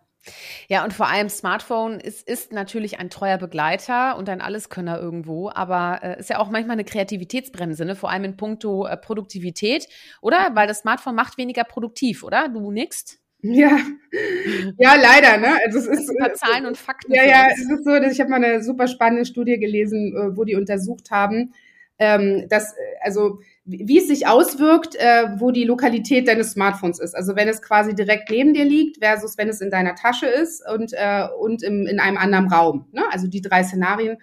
[0.69, 5.51] ja, und vor allem Smartphone ist, ist natürlich ein treuer Begleiter und ein Alleskönner irgendwo,
[5.51, 7.97] aber äh, ist ja auch manchmal eine Kreativitätsbremse, ne?
[7.97, 9.89] vor allem in puncto äh, Produktivität,
[10.21, 10.51] oder?
[10.55, 12.49] Weil das Smartphone macht weniger produktiv, oder?
[12.49, 13.19] Du nix?
[13.45, 13.77] Ja,
[14.79, 15.59] ja, leider, ne?
[15.67, 17.13] Also es ist äh, Zahlen und Fakten.
[17.13, 20.37] Ja, ja, es ist so, dass ich habe mal eine super spannende Studie gelesen, äh,
[20.37, 21.53] wo die untersucht haben,
[21.99, 27.15] ähm, dass also wie es sich auswirkt, äh, wo die Lokalität deines Smartphones ist.
[27.15, 30.63] Also wenn es quasi direkt neben dir liegt versus wenn es in deiner Tasche ist
[30.69, 32.87] und, äh, und im, in einem anderen Raum.
[32.93, 33.03] Ne?
[33.11, 34.19] Also die drei Szenarien.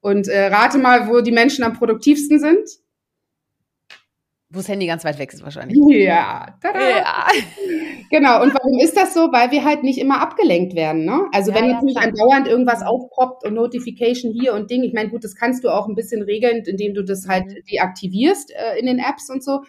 [0.00, 2.68] Und äh, rate mal, wo die Menschen am produktivsten sind.
[4.54, 5.76] Wo das Handy ganz weit weg ist wahrscheinlich.
[5.88, 6.78] Ja, tada.
[6.88, 7.26] ja.
[8.10, 9.32] Genau, und warum ist das so?
[9.32, 11.04] Weil wir halt nicht immer abgelenkt werden.
[11.04, 11.26] Ne?
[11.32, 15.10] Also ja, wenn jetzt nicht andauernd irgendwas aufpoppt und Notification hier und Ding, ich meine,
[15.10, 17.64] gut, das kannst du auch ein bisschen regeln, indem du das halt mhm.
[17.70, 19.62] deaktivierst äh, in den Apps und so.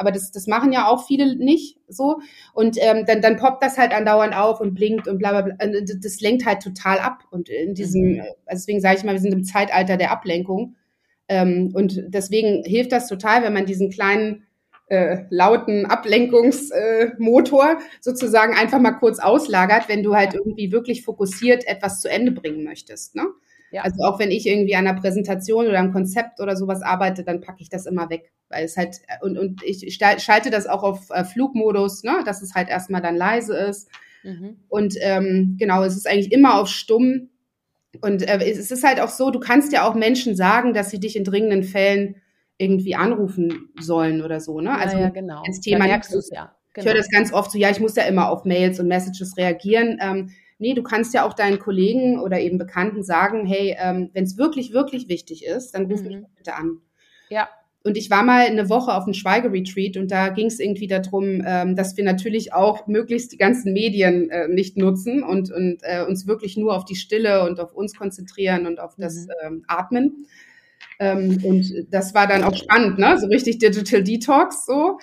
[0.00, 2.20] aber das, das machen ja auch viele nicht so.
[2.54, 5.56] Und ähm, dann, dann poppt das halt andauernd auf und blinkt und bla bla bla.
[6.02, 7.24] Das lenkt halt total ab.
[7.30, 8.20] Und in diesem, mhm.
[8.46, 10.74] also deswegen sage ich mal, wir sind im Zeitalter der Ablenkung.
[11.30, 14.42] Ähm, und deswegen hilft das total, wenn man diesen kleinen
[14.88, 21.64] äh, lauten Ablenkungsmotor äh, sozusagen einfach mal kurz auslagert, wenn du halt irgendwie wirklich fokussiert
[21.68, 23.14] etwas zu Ende bringen möchtest.
[23.14, 23.28] Ne?
[23.70, 23.82] Ja.
[23.82, 27.40] Also auch wenn ich irgendwie an einer Präsentation oder einem Konzept oder sowas arbeite, dann
[27.40, 28.32] packe ich das immer weg.
[28.48, 32.56] Weil es halt, und, und ich schalte das auch auf äh, Flugmodus, ne, dass es
[32.56, 33.88] halt erstmal dann leise ist.
[34.24, 34.56] Mhm.
[34.68, 37.28] Und ähm, genau, es ist eigentlich immer auf stumm.
[38.00, 41.00] Und äh, es ist halt auch so, du kannst ja auch Menschen sagen, dass sie
[41.00, 42.16] dich in dringenden Fällen
[42.56, 44.76] irgendwie anrufen sollen oder so, ne?
[44.76, 45.42] Also ja, ja genau.
[45.44, 45.86] ins Thema.
[45.98, 46.54] Du's, ja.
[46.72, 46.84] Genau.
[46.84, 49.36] Ich höre das ganz oft so, ja, ich muss ja immer auf Mails und Messages
[49.36, 49.98] reagieren.
[50.00, 54.24] Ähm, nee, du kannst ja auch deinen Kollegen oder eben Bekannten sagen, hey, ähm, wenn
[54.24, 56.08] es wirklich, wirklich wichtig ist, dann ruf mhm.
[56.08, 56.78] mich bitte an.
[57.28, 57.48] Ja.
[57.82, 61.42] Und ich war mal eine Woche auf einem Schweigeretreat und da ging es irgendwie darum,
[61.46, 66.04] ähm, dass wir natürlich auch möglichst die ganzen Medien äh, nicht nutzen und, und äh,
[66.04, 69.32] uns wirklich nur auf die Stille und auf uns konzentrieren und auf das mhm.
[69.42, 70.26] ähm, Atmen.
[71.00, 73.18] Ähm, und das war dann auch spannend, ne?
[73.18, 74.98] So richtig Digital Detox so.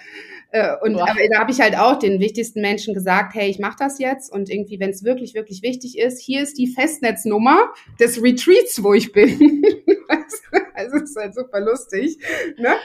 [0.51, 3.75] Äh, und aber da habe ich halt auch den wichtigsten Menschen gesagt, hey, ich mache
[3.79, 8.21] das jetzt und irgendwie, wenn es wirklich, wirklich wichtig ist, hier ist die Festnetznummer des
[8.21, 9.63] Retreats, wo ich bin.
[10.73, 12.17] also es ist halt super lustig.
[12.57, 12.75] Ne?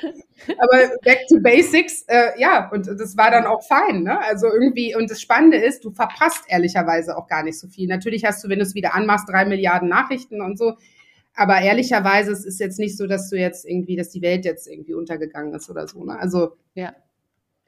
[0.59, 4.03] Aber back to basics, äh, ja, und das war dann auch fein.
[4.03, 4.19] Ne?
[4.19, 7.87] Also irgendwie, und das Spannende ist, du verpasst ehrlicherweise auch gar nicht so viel.
[7.87, 10.75] Natürlich hast du, wenn du es wieder anmachst, drei Milliarden Nachrichten und so.
[11.35, 14.67] Aber ehrlicherweise, es ist jetzt nicht so, dass du jetzt irgendwie, dass die Welt jetzt
[14.67, 16.05] irgendwie untergegangen ist oder so.
[16.05, 16.19] Ne?
[16.19, 16.95] Also ja.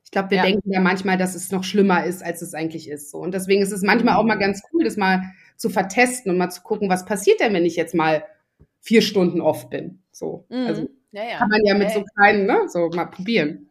[0.05, 0.45] Ich glaube, wir ja.
[0.45, 3.11] denken ja manchmal, dass es noch schlimmer ist, als es eigentlich ist.
[3.11, 3.19] So.
[3.19, 5.23] Und deswegen ist es manchmal auch mal ganz cool, das mal
[5.57, 8.25] zu vertesten und mal zu gucken, was passiert denn, wenn ich jetzt mal
[8.81, 10.03] vier Stunden off bin.
[10.13, 10.45] So.
[10.51, 10.67] Mhm.
[10.67, 11.39] Also ja, ja.
[11.39, 13.71] kann man ja mit so kleinen, ne, so mal probieren.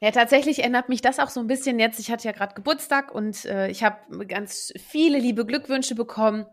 [0.00, 1.98] Ja, tatsächlich erinnert mich das auch so ein bisschen jetzt.
[2.00, 6.46] Ich hatte ja gerade Geburtstag und äh, ich habe ganz viele liebe Glückwünsche bekommen.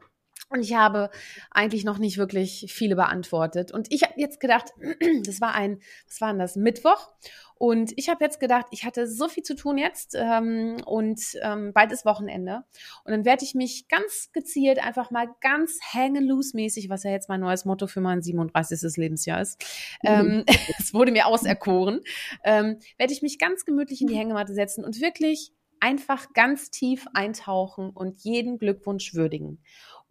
[0.51, 1.09] Und ich habe
[1.49, 3.71] eigentlich noch nicht wirklich viele beantwortet.
[3.71, 4.73] Und ich habe jetzt gedacht,
[5.25, 7.09] das war ein, was war denn das, Mittwoch?
[7.55, 11.71] Und ich habe jetzt gedacht, ich hatte so viel zu tun jetzt ähm, und ähm,
[11.73, 12.63] bald ist Wochenende.
[13.05, 17.11] Und dann werde ich mich ganz gezielt einfach mal ganz hängen loose mäßig, was ja
[17.11, 18.97] jetzt mein neues Motto für mein 37.
[18.97, 19.63] Lebensjahr ist.
[20.01, 20.09] Mhm.
[20.09, 20.45] Ähm,
[20.79, 22.01] es wurde mir auserkoren.
[22.43, 27.05] Ähm, werde ich mich ganz gemütlich in die Hängematte setzen und wirklich einfach ganz tief
[27.13, 29.59] eintauchen und jeden Glückwunsch würdigen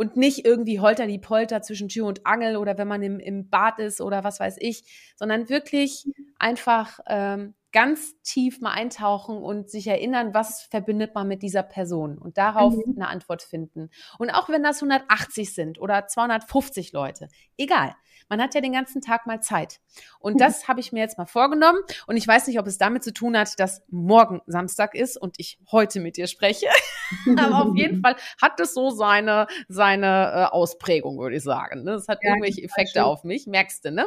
[0.00, 3.50] und nicht irgendwie holter die Polter zwischen Tür und Angel oder wenn man im, im
[3.50, 6.06] Bad ist oder was weiß ich, sondern wirklich
[6.38, 12.16] einfach ähm, ganz tief mal eintauchen und sich erinnern, was verbindet man mit dieser Person
[12.16, 12.94] und darauf mhm.
[12.96, 13.90] eine Antwort finden.
[14.18, 17.28] Und auch wenn das 180 sind oder 250 Leute,
[17.58, 17.94] egal.
[18.30, 19.80] Man hat ja den ganzen Tag mal Zeit.
[20.20, 20.38] Und mhm.
[20.38, 21.80] das habe ich mir jetzt mal vorgenommen.
[22.06, 25.34] Und ich weiß nicht, ob es damit zu tun hat, dass morgen Samstag ist und
[25.38, 26.66] ich heute mit dir spreche.
[27.36, 31.84] Aber auf jeden Fall hat es so seine, seine äh, Ausprägung, würde ich sagen.
[31.84, 32.12] Das ne?
[32.14, 33.46] hat ja, irgendwelche Effekte auf mich.
[33.48, 34.06] Merkst du, ne?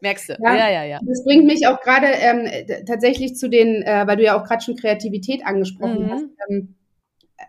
[0.00, 0.36] Merkst du?
[0.42, 0.84] Ja, ja, ja.
[0.84, 1.00] ja.
[1.06, 4.64] Das bringt mich auch gerade ähm, tatsächlich zu den, äh, weil du ja auch gerade
[4.64, 6.10] schon Kreativität angesprochen mhm.
[6.10, 6.24] hast.
[6.48, 6.74] Ähm,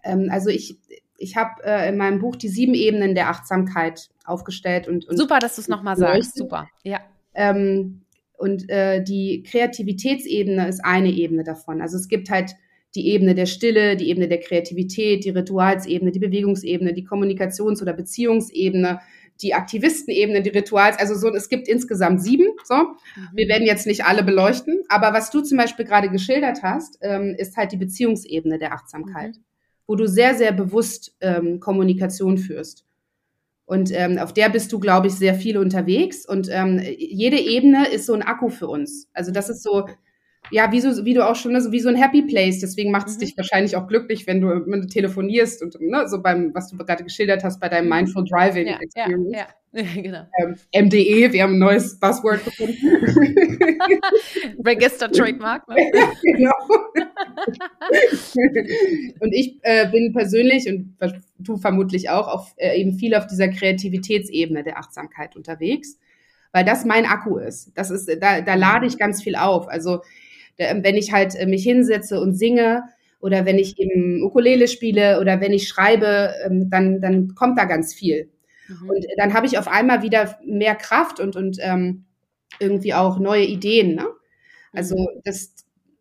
[0.03, 0.77] ähm, also ich,
[1.17, 5.39] ich habe äh, in meinem Buch die sieben Ebenen der Achtsamkeit aufgestellt und, und super,
[5.39, 6.37] dass du es nochmal sagst.
[6.37, 6.99] Super, ja.
[7.33, 8.01] Ähm,
[8.37, 11.81] und äh, die Kreativitätsebene ist eine Ebene davon.
[11.81, 12.51] Also es gibt halt
[12.95, 17.93] die Ebene der Stille, die Ebene der Kreativität, die Ritualsebene, die Bewegungsebene, die Kommunikations- oder
[17.93, 19.01] Beziehungsebene,
[19.41, 22.47] die Aktivistenebene, die Rituals, also so, es gibt insgesamt sieben.
[22.63, 23.29] So, mhm.
[23.33, 27.35] wir werden jetzt nicht alle beleuchten, aber was du zum Beispiel gerade geschildert hast, ähm,
[27.37, 29.35] ist halt die Beziehungsebene der Achtsamkeit.
[29.35, 29.43] Mhm
[29.87, 32.85] wo du sehr, sehr bewusst ähm, Kommunikation führst.
[33.65, 36.25] Und ähm, auf der bist du, glaube ich, sehr viel unterwegs.
[36.25, 39.09] Und ähm, jede Ebene ist so ein Akku für uns.
[39.13, 39.87] Also das ist so,
[40.51, 42.59] ja, wie, so, wie du auch schon, ne, so wie so ein Happy Place.
[42.59, 43.21] Deswegen macht es mhm.
[43.21, 46.77] dich wahrscheinlich auch glücklich, wenn du, wenn du telefonierst und ne, so beim, was du
[46.77, 47.95] gerade geschildert hast, bei deinem mhm.
[47.95, 49.31] Mindful Driving ja, Experience.
[49.31, 49.47] Ja, ja.
[49.95, 50.25] genau.
[50.39, 52.75] Ähm, MDE, wir haben ein neues Buzzword gefunden.
[54.65, 55.67] Register Trademark.
[55.67, 55.75] Ne?
[56.23, 56.53] genau.
[59.19, 60.95] und ich äh, bin persönlich und
[61.39, 65.99] du vermutlich auch auf, äh, eben viel auf dieser Kreativitätsebene der Achtsamkeit unterwegs,
[66.53, 67.73] weil das mein Akku ist.
[67.75, 69.67] Das ist, da, da lade ich ganz viel auf.
[69.67, 70.01] Also
[70.57, 72.83] wenn ich halt äh, mich hinsetze und singe
[73.19, 77.65] oder wenn ich eben Ukulele spiele oder wenn ich schreibe, ähm, dann, dann kommt da
[77.65, 78.29] ganz viel.
[78.67, 78.89] Mhm.
[78.89, 82.05] Und dann habe ich auf einmal wieder mehr Kraft und, und ähm,
[82.59, 83.95] irgendwie auch neue Ideen.
[83.95, 84.07] Ne?
[84.71, 85.21] Also mhm.
[85.23, 85.53] das,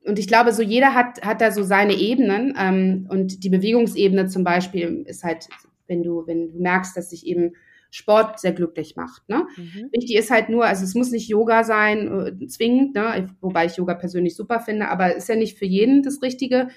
[0.05, 2.55] und ich glaube, so jeder hat, hat da so seine Ebenen.
[2.59, 5.49] Ähm, und die Bewegungsebene zum Beispiel ist halt,
[5.87, 7.55] wenn du, wenn du merkst, dass sich eben
[7.95, 9.29] Sport sehr glücklich macht.
[9.29, 9.47] Ne?
[9.57, 9.89] Mhm.
[9.93, 13.29] Wichtig ist halt nur, also es muss nicht Yoga sein, äh, zwingend, ne?
[13.41, 16.71] wobei ich Yoga persönlich super finde, aber ist ja nicht für jeden das Richtige.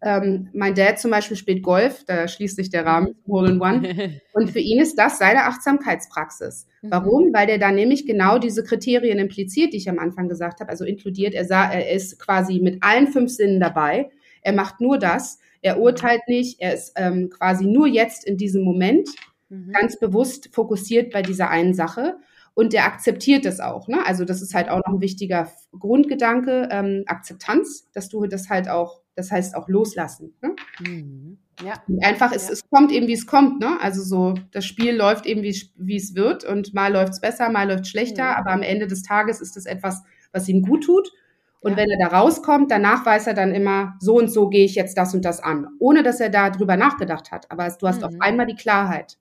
[0.00, 4.20] Ähm, mein Dad zum Beispiel spielt Golf, da schließt sich der Rahmen Hole in One.
[4.32, 6.68] Und für ihn ist das seine Achtsamkeitspraxis.
[6.82, 6.90] Mhm.
[6.92, 7.32] Warum?
[7.34, 10.84] Weil der da nämlich genau diese Kriterien impliziert, die ich am Anfang gesagt habe, also
[10.84, 11.34] inkludiert.
[11.34, 14.08] Er, sah, er ist quasi mit allen fünf Sinnen dabei.
[14.42, 15.40] Er macht nur das.
[15.62, 16.60] Er urteilt nicht.
[16.60, 19.08] Er ist ähm, quasi nur jetzt in diesem Moment
[19.50, 19.72] mhm.
[19.72, 22.16] ganz bewusst fokussiert bei dieser einen Sache
[22.54, 23.88] und der akzeptiert das auch.
[23.88, 24.04] Ne?
[24.06, 28.68] Also das ist halt auch noch ein wichtiger Grundgedanke, ähm, Akzeptanz, dass du das halt
[28.68, 30.34] auch, das heißt auch loslassen.
[30.42, 30.56] Ne?
[30.80, 31.38] Mhm.
[31.62, 31.74] Ja.
[32.02, 32.52] einfach, es, ja.
[32.54, 33.60] es kommt eben, wie es kommt.
[33.60, 33.78] Ne?
[33.80, 37.50] Also so, das Spiel läuft eben, wie, wie es wird und mal läuft es besser,
[37.50, 38.36] mal läuft es schlechter, mhm.
[38.36, 41.12] aber am Ende des Tages ist es etwas, was ihm gut tut.
[41.60, 41.76] Und ja.
[41.76, 44.96] wenn er da rauskommt, danach weiß er dann immer, so und so gehe ich jetzt
[44.96, 47.50] das und das an, ohne dass er da drüber nachgedacht hat.
[47.50, 48.06] Aber du hast mhm.
[48.06, 49.18] auf einmal die Klarheit.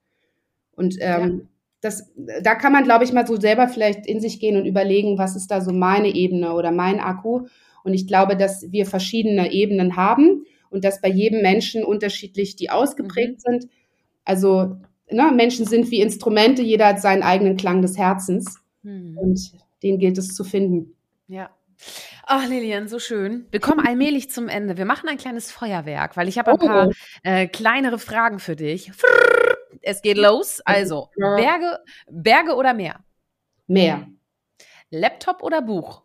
[0.79, 1.49] Und ähm,
[1.81, 5.17] das, da kann man, glaube ich, mal so selber vielleicht in sich gehen und überlegen,
[5.17, 7.47] was ist da so meine Ebene oder mein Akku.
[7.83, 12.69] Und ich glaube, dass wir verschiedene Ebenen haben und dass bei jedem Menschen unterschiedlich die
[12.69, 13.59] ausgeprägt mhm.
[13.59, 13.71] sind.
[14.23, 14.77] Also
[15.11, 19.17] ne, Menschen sind wie Instrumente, jeder hat seinen eigenen Klang des Herzens mhm.
[19.17, 19.51] und
[19.83, 20.95] den gilt es zu finden.
[21.27, 21.49] Ja.
[22.25, 23.47] Ach, Lilian, so schön.
[23.51, 24.77] Wir kommen allmählich zum Ende.
[24.77, 26.65] Wir machen ein kleines Feuerwerk, weil ich habe ein oh.
[26.65, 26.89] paar
[27.23, 28.93] äh, kleinere Fragen für dich.
[28.93, 29.38] Frrr
[29.81, 30.61] es geht los.
[30.65, 33.03] Also, Berge, Berge oder Meer?
[33.67, 34.07] Meer.
[34.89, 36.03] Laptop oder Buch?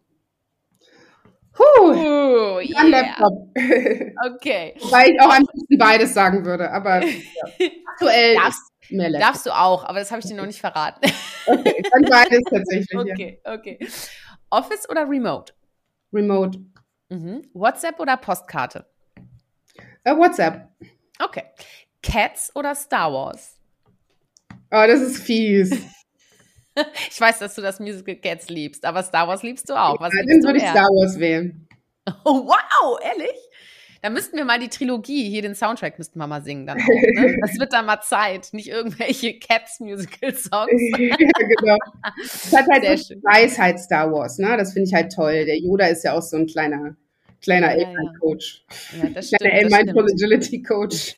[1.55, 2.83] Puh, uh, yeah.
[2.83, 3.49] Laptop.
[4.35, 4.75] Okay.
[4.81, 7.13] Wobei ich auch am liebsten beides sagen würde, aber ja.
[7.93, 9.29] aktuell darfst, mehr Laptop.
[9.29, 11.01] Darfst du auch, aber das habe ich dir noch nicht verraten.
[11.47, 12.99] Okay, dann beides tatsächlich.
[12.99, 13.55] Okay, ja.
[13.55, 13.79] okay.
[14.51, 15.53] Office oder Remote?
[16.13, 16.59] Remote.
[17.09, 17.43] Mhm.
[17.55, 18.87] WhatsApp oder Postkarte?
[20.07, 20.69] Uh, WhatsApp.
[21.23, 21.45] Okay.
[22.05, 23.57] Cats oder Star Wars?
[24.71, 25.71] Oh, das ist fies.
[27.11, 29.99] ich weiß, dass du das Musical Cats liebst, aber Star Wars liebst du auch.
[30.01, 31.67] Was ja, dann würde ich Star Wars wählen.
[32.25, 33.37] Oh, wow, ehrlich?
[34.03, 36.87] Da müssten wir mal die Trilogie, hier den Soundtrack müssten wir mal singen dann auch,
[36.87, 37.39] ne?
[37.41, 40.71] Das wird dann mal Zeit, nicht irgendwelche Cats Musical Songs.
[40.99, 41.79] ja, genau.
[42.19, 42.85] Das hat halt
[43.23, 44.59] Weisheit Star Wars, ne?
[44.59, 45.47] Das finde ich halt toll.
[45.47, 46.97] Der Yoda ist ja auch so ein kleiner
[47.45, 48.65] kleiner ja, A-Coach.
[48.93, 49.05] Ja.
[49.05, 49.41] ja, das stimmt.
[49.43, 51.17] Kleiner A-Mindful Agility Coach.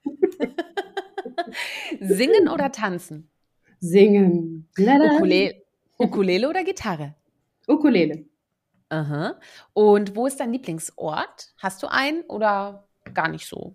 [2.00, 3.28] Singen oder tanzen?
[3.80, 4.68] Singen.
[4.78, 5.62] Ukulele,
[5.98, 7.14] Ukulele oder Gitarre?
[7.68, 8.24] Ukulele.
[8.88, 9.38] Aha.
[9.72, 11.52] Und wo ist dein Lieblingsort?
[11.58, 13.74] Hast du einen oder gar nicht so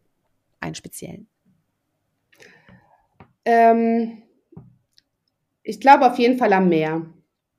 [0.59, 1.27] einen speziellen?
[3.43, 4.23] Ähm,
[5.63, 7.05] ich glaube auf jeden Fall am Meer.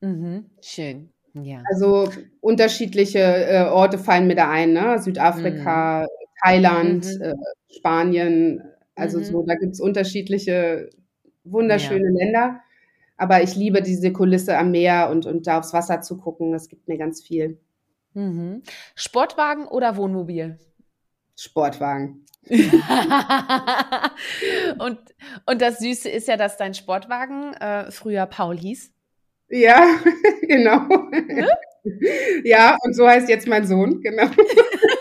[0.01, 0.47] Mhm.
[0.61, 1.11] Schön.
[1.35, 1.63] Ja.
[1.71, 2.11] Also
[2.41, 4.99] unterschiedliche äh, Orte fallen mir da ein, ne?
[5.01, 6.07] Südafrika, mhm.
[6.43, 7.23] Thailand, mhm.
[7.23, 7.35] Äh,
[7.71, 8.63] Spanien,
[8.95, 9.24] also mhm.
[9.24, 10.90] so, da gibt es unterschiedliche
[11.45, 12.18] wunderschöne ja.
[12.18, 12.61] Länder.
[13.16, 16.68] Aber ich liebe diese Kulisse am Meer und, und da aufs Wasser zu gucken, das
[16.68, 17.61] gibt mir ganz viel.
[18.14, 18.62] Mhm.
[18.95, 20.59] Sportwagen oder Wohnmobil?
[21.36, 22.26] Sportwagen.
[24.78, 24.99] und,
[25.47, 28.93] und das Süße ist ja, dass dein Sportwagen äh, früher Paul hieß.
[29.49, 29.86] Ja,
[30.43, 30.80] genau.
[31.11, 31.49] Ne?
[32.45, 34.26] Ja, und so heißt jetzt mein Sohn, genau.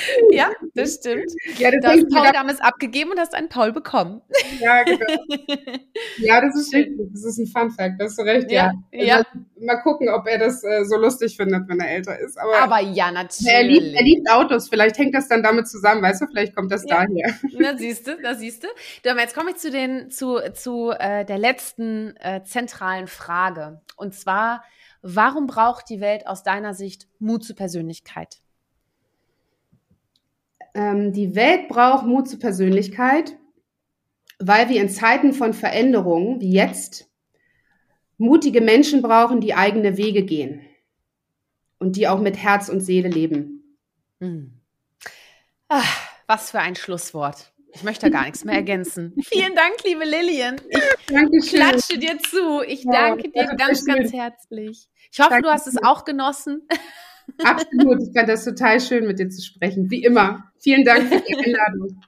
[0.30, 1.32] ja, das stimmt.
[1.58, 4.22] Ja, das du hast Paul da damals abgegeben und hast einen Paul bekommen.
[4.60, 5.06] Ja, genau.
[6.18, 7.08] Ja, das ist richtig.
[7.12, 8.72] Das ist ein Fun Fact, da hast du recht, ja.
[8.92, 9.04] ja.
[9.04, 9.22] ja.
[9.60, 12.38] Mal gucken, ob er das äh, so lustig findet, wenn er älter ist.
[12.38, 13.52] Aber, Aber ja, natürlich.
[13.52, 16.70] Er liebt, er liebt, Autos, vielleicht hängt das dann damit zusammen, weißt du, vielleicht kommt
[16.70, 17.04] das ja.
[17.06, 17.34] daher.
[17.58, 18.68] Na, siehst du, da siehst du.
[19.04, 23.80] Jetzt komme ich zu, den, zu, zu äh, der letzten äh, zentralen Frage.
[23.96, 24.62] Und zwar,
[25.02, 28.40] Warum braucht die Welt aus deiner Sicht Mut zur Persönlichkeit?
[30.74, 33.36] Ähm, die Welt braucht Mut zur Persönlichkeit,
[34.38, 37.10] weil wir in Zeiten von Veränderungen wie jetzt
[38.16, 40.62] mutige Menschen brauchen, die eigene Wege gehen
[41.78, 43.78] und die auch mit Herz und Seele leben.
[44.20, 44.60] Hm.
[45.68, 47.52] Ach, was für ein Schlusswort.
[47.74, 49.14] Ich möchte gar nichts mehr ergänzen.
[49.24, 50.56] Vielen Dank, liebe Lillian.
[50.68, 51.58] Ich Dankeschön.
[51.58, 52.62] klatsche dir zu.
[52.66, 54.88] Ich ja, danke dir ganz, ganz herzlich.
[55.10, 55.48] Ich hoffe, Danke.
[55.48, 56.68] du hast es auch genossen.
[57.44, 58.02] Absolut.
[58.02, 59.90] Ich fand das total schön, mit dir zu sprechen.
[59.90, 60.50] Wie immer.
[60.58, 62.00] Vielen Dank für die Einladung.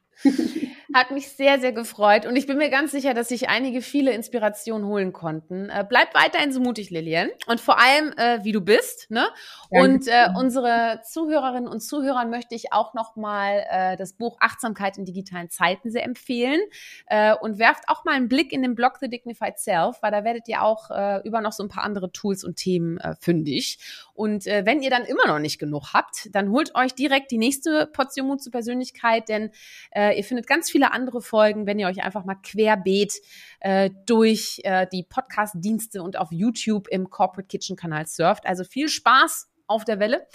[0.95, 4.13] Hat mich sehr, sehr gefreut und ich bin mir ganz sicher, dass sich einige viele
[4.13, 5.69] Inspirationen holen konnten.
[5.69, 7.31] Äh, bleib weiterhin so mutig, Lilian.
[7.47, 9.11] Und vor allem, äh, wie du bist.
[9.11, 9.27] Ne?
[9.71, 15.05] Und äh, unsere Zuhörerinnen und Zuhörern möchte ich auch nochmal äh, das Buch Achtsamkeit in
[15.05, 16.61] digitalen Zeiten sehr empfehlen.
[17.07, 20.23] Äh, und werft auch mal einen Blick in den Blog The Dignified Self, weil da
[20.23, 23.79] werdet ihr auch äh, über noch so ein paar andere Tools und Themen äh, fündig.
[24.15, 27.39] Und äh, wenn ihr dann immer noch nicht genug habt, dann holt euch direkt die
[27.39, 29.51] nächste Portion Mut zur Persönlichkeit, denn
[29.95, 33.15] äh, ihr findet ganz viele andere Folgen, wenn ihr euch einfach mal querbeet
[33.61, 38.47] äh, durch äh, die Podcast-Dienste und auf YouTube im Corporate Kitchen Kanal surft.
[38.47, 40.27] Also viel Spaß auf der Welle.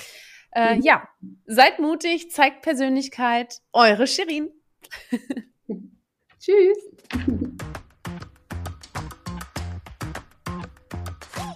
[0.52, 0.82] Äh, mhm.
[0.82, 1.08] Ja,
[1.46, 3.62] seid mutig, zeigt Persönlichkeit.
[3.72, 4.50] Eure Shirin.
[6.40, 6.78] Tschüss.